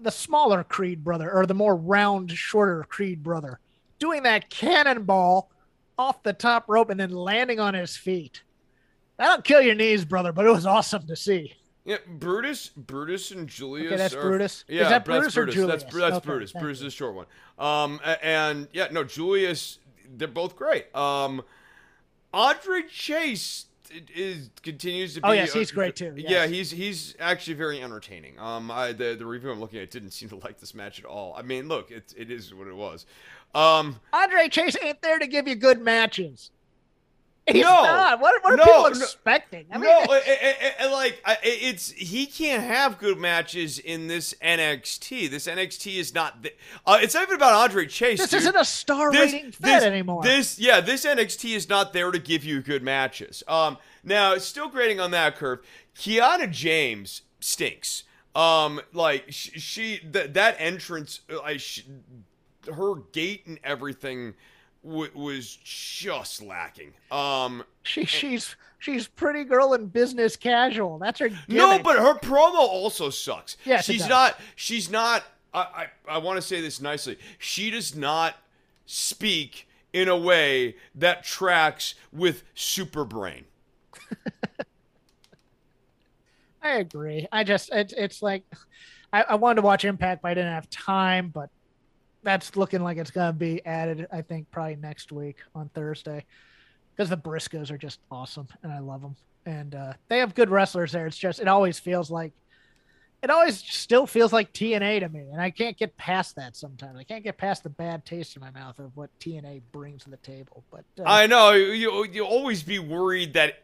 [0.00, 3.58] the smaller Creed brother, or the more round, shorter Creed brother,
[3.98, 5.50] doing that cannonball
[5.98, 8.42] off the top rope and then landing on his feet.
[9.16, 11.54] That'll kill your knees, brother, but it was awesome to see.
[11.84, 13.86] Yeah, Brutus, Brutus, and Julius.
[13.88, 14.64] Okay, that's are- Brutus.
[14.68, 15.84] Is Yeah, that that's Brutus or That's, Julius?
[15.84, 16.52] Bru- that's Okay, Brutus.
[16.52, 17.26] Brutus is the short one.
[17.58, 19.78] Um, and yeah, no, Julius.
[20.14, 20.94] They're both great.
[20.94, 21.42] Um,
[22.34, 23.66] Andre Chase
[24.14, 25.28] is continues to be.
[25.28, 28.38] Oh, yes, a- he's great, too, Yeah, he's he's actually very entertaining.
[28.38, 31.04] Um, I the the review I'm looking at didn't seem to like this match at
[31.04, 31.34] all.
[31.36, 33.06] I mean, look, it it is what it was.
[33.54, 36.50] Um, Andre Chase ain't there to give you good matches.
[37.50, 37.82] He's No.
[37.82, 38.20] not.
[38.20, 39.66] What, what are No, people expecting?
[39.72, 44.32] I mean, no, I- I- I- like it's he can't have good matches in this
[44.40, 45.28] NXT.
[45.28, 46.42] This NXT is not.
[46.42, 46.52] The,
[46.86, 48.20] uh, it's not even about Andre Chase.
[48.20, 48.40] this dude.
[48.42, 50.22] isn't a star this, rating fed this, anymore.
[50.22, 53.42] This, yeah, this NXT is not there to give you good matches.
[53.48, 55.60] Um, now still grading on that curve.
[55.96, 58.04] Kiana James stinks.
[58.36, 61.84] Um, like she, she that that entrance, uh, I, sh
[62.72, 64.34] her gait and everything
[64.84, 66.92] w- was just lacking.
[67.10, 70.98] Um, She she's she's pretty girl in business casual.
[70.98, 71.30] That's her.
[71.48, 73.56] no, but her promo also sucks.
[73.64, 74.38] Yeah, she's not.
[74.56, 75.24] She's not.
[75.54, 77.18] I I, I want to say this nicely.
[77.38, 78.36] She does not
[78.86, 83.44] speak in a way that tracks with Super Brain.
[86.62, 87.26] I agree.
[87.32, 88.44] I just it's it's like
[89.12, 91.28] I, I wanted to watch Impact, but I didn't have time.
[91.28, 91.50] But
[92.22, 94.06] that's looking like it's gonna be added.
[94.12, 96.24] I think probably next week on Thursday
[96.94, 99.16] because the Briscoes are just awesome and I love them.
[99.44, 101.06] And uh, they have good wrestlers there.
[101.06, 102.32] It's just it always feels like
[103.22, 106.98] it always still feels like TNA to me, and I can't get past that sometimes.
[106.98, 110.10] I can't get past the bad taste in my mouth of what TNA brings to
[110.10, 110.64] the table.
[110.72, 113.61] But uh, I know you you always be worried that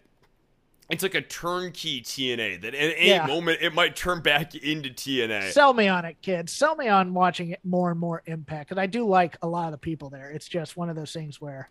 [0.91, 3.27] it's like a turnkey TNA that at any Yeah.
[3.27, 5.51] moment it might turn back into TNA.
[5.51, 6.53] Sell me on it, kids.
[6.53, 8.69] Sell me on watching it more and more impact.
[8.71, 10.31] Because I do like a lot of the people there.
[10.31, 11.69] It's just one of those things where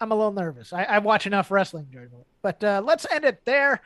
[0.00, 0.72] I'm a little nervous.
[0.72, 2.26] I, I watch enough wrestling during the week.
[2.40, 3.82] But uh, let's end it there.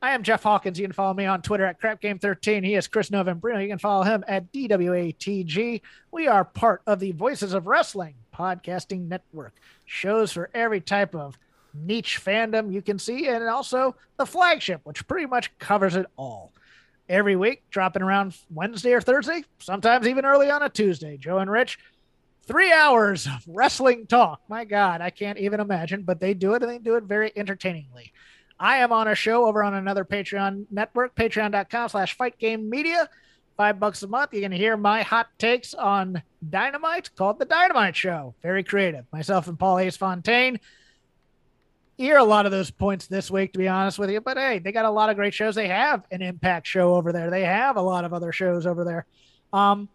[0.00, 0.78] I am Jeff Hawkins.
[0.78, 2.64] You can follow me on Twitter at CrapGame13.
[2.64, 3.60] He is Chris Novembrino.
[3.60, 5.80] You can follow him at DWATG.
[6.12, 9.54] We are part of the Voices of Wrestling podcasting network.
[9.86, 11.36] Shows for every type of
[11.84, 16.52] niche fandom you can see, and also the flagship, which pretty much covers it all
[17.08, 21.16] every week, dropping around Wednesday or Thursday, sometimes even early on a Tuesday.
[21.16, 21.78] Joe and Rich,
[22.46, 24.40] three hours of wrestling talk.
[24.48, 27.32] My God, I can't even imagine, but they do it and they do it very
[27.36, 28.12] entertainingly.
[28.60, 33.08] I am on a show over on another Patreon network, patreon.com slash fight game media.
[33.56, 34.34] Five bucks a month.
[34.34, 38.34] You can hear my hot takes on Dynamite called The Dynamite Show.
[38.40, 39.04] Very creative.
[39.12, 40.60] Myself and Paul Ace Fontaine
[41.98, 44.20] hear a lot of those points this week, to be honest with you.
[44.20, 45.54] But hey, they got a lot of great shows.
[45.54, 47.28] They have an Impact show over there.
[47.28, 49.04] They have a lot of other shows over there.
[49.52, 49.88] Um,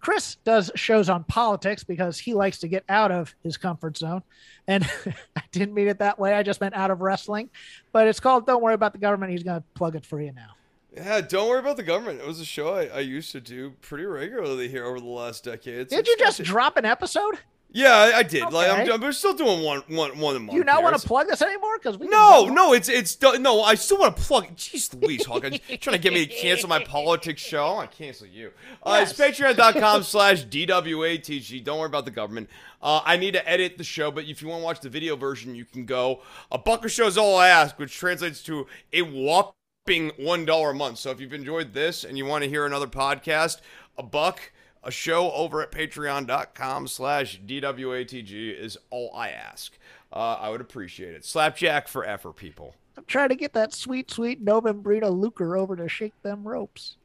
[0.00, 4.22] Chris does shows on politics because he likes to get out of his comfort zone.
[4.66, 4.88] And
[5.36, 6.32] I didn't mean it that way.
[6.32, 7.50] I just meant out of wrestling.
[7.92, 9.32] But it's called Don't Worry About the Government.
[9.32, 10.50] He's going to plug it for you now.
[10.96, 12.20] Yeah, don't worry about the government.
[12.20, 15.44] It was a show I, I used to do pretty regularly here over the last
[15.44, 15.90] decades.
[15.90, 17.38] Did you just drop an episode?
[17.72, 18.42] Yeah, I, I did.
[18.52, 19.06] Like I'm, Okay.
[19.06, 20.52] I'm still doing one, one, one a month.
[20.52, 21.76] Do you not want to plug this anymore?
[21.78, 23.62] Because we No, no, it's it's done- no.
[23.62, 24.46] I still want to plug.
[24.56, 27.76] Jeez Louise, Hawkins, trying to get me to cancel my politics show.
[27.76, 28.52] I cancel you.
[28.82, 29.18] Uh, Yes.
[29.18, 31.62] It's patreon.com slash DWATG.
[31.64, 32.48] Don't worry about the government.
[32.80, 35.16] Uh, I need to edit the show, but if you want to watch the video
[35.16, 36.22] version, you can go.
[36.52, 40.70] A buck a show is all I ask, which translates to a whopping one dollar
[40.70, 40.98] a month.
[40.98, 43.60] So if you've enjoyed this and you want to hear another podcast,
[43.98, 44.52] a buck.
[44.86, 49.76] A show over at patreon.com slash DWATG is all I ask.
[50.12, 51.24] Uh, I would appreciate it.
[51.24, 52.76] Slapjack forever, people.
[52.96, 56.98] I'm trying to get that sweet, sweet Novembrina Lucre over to shake them ropes.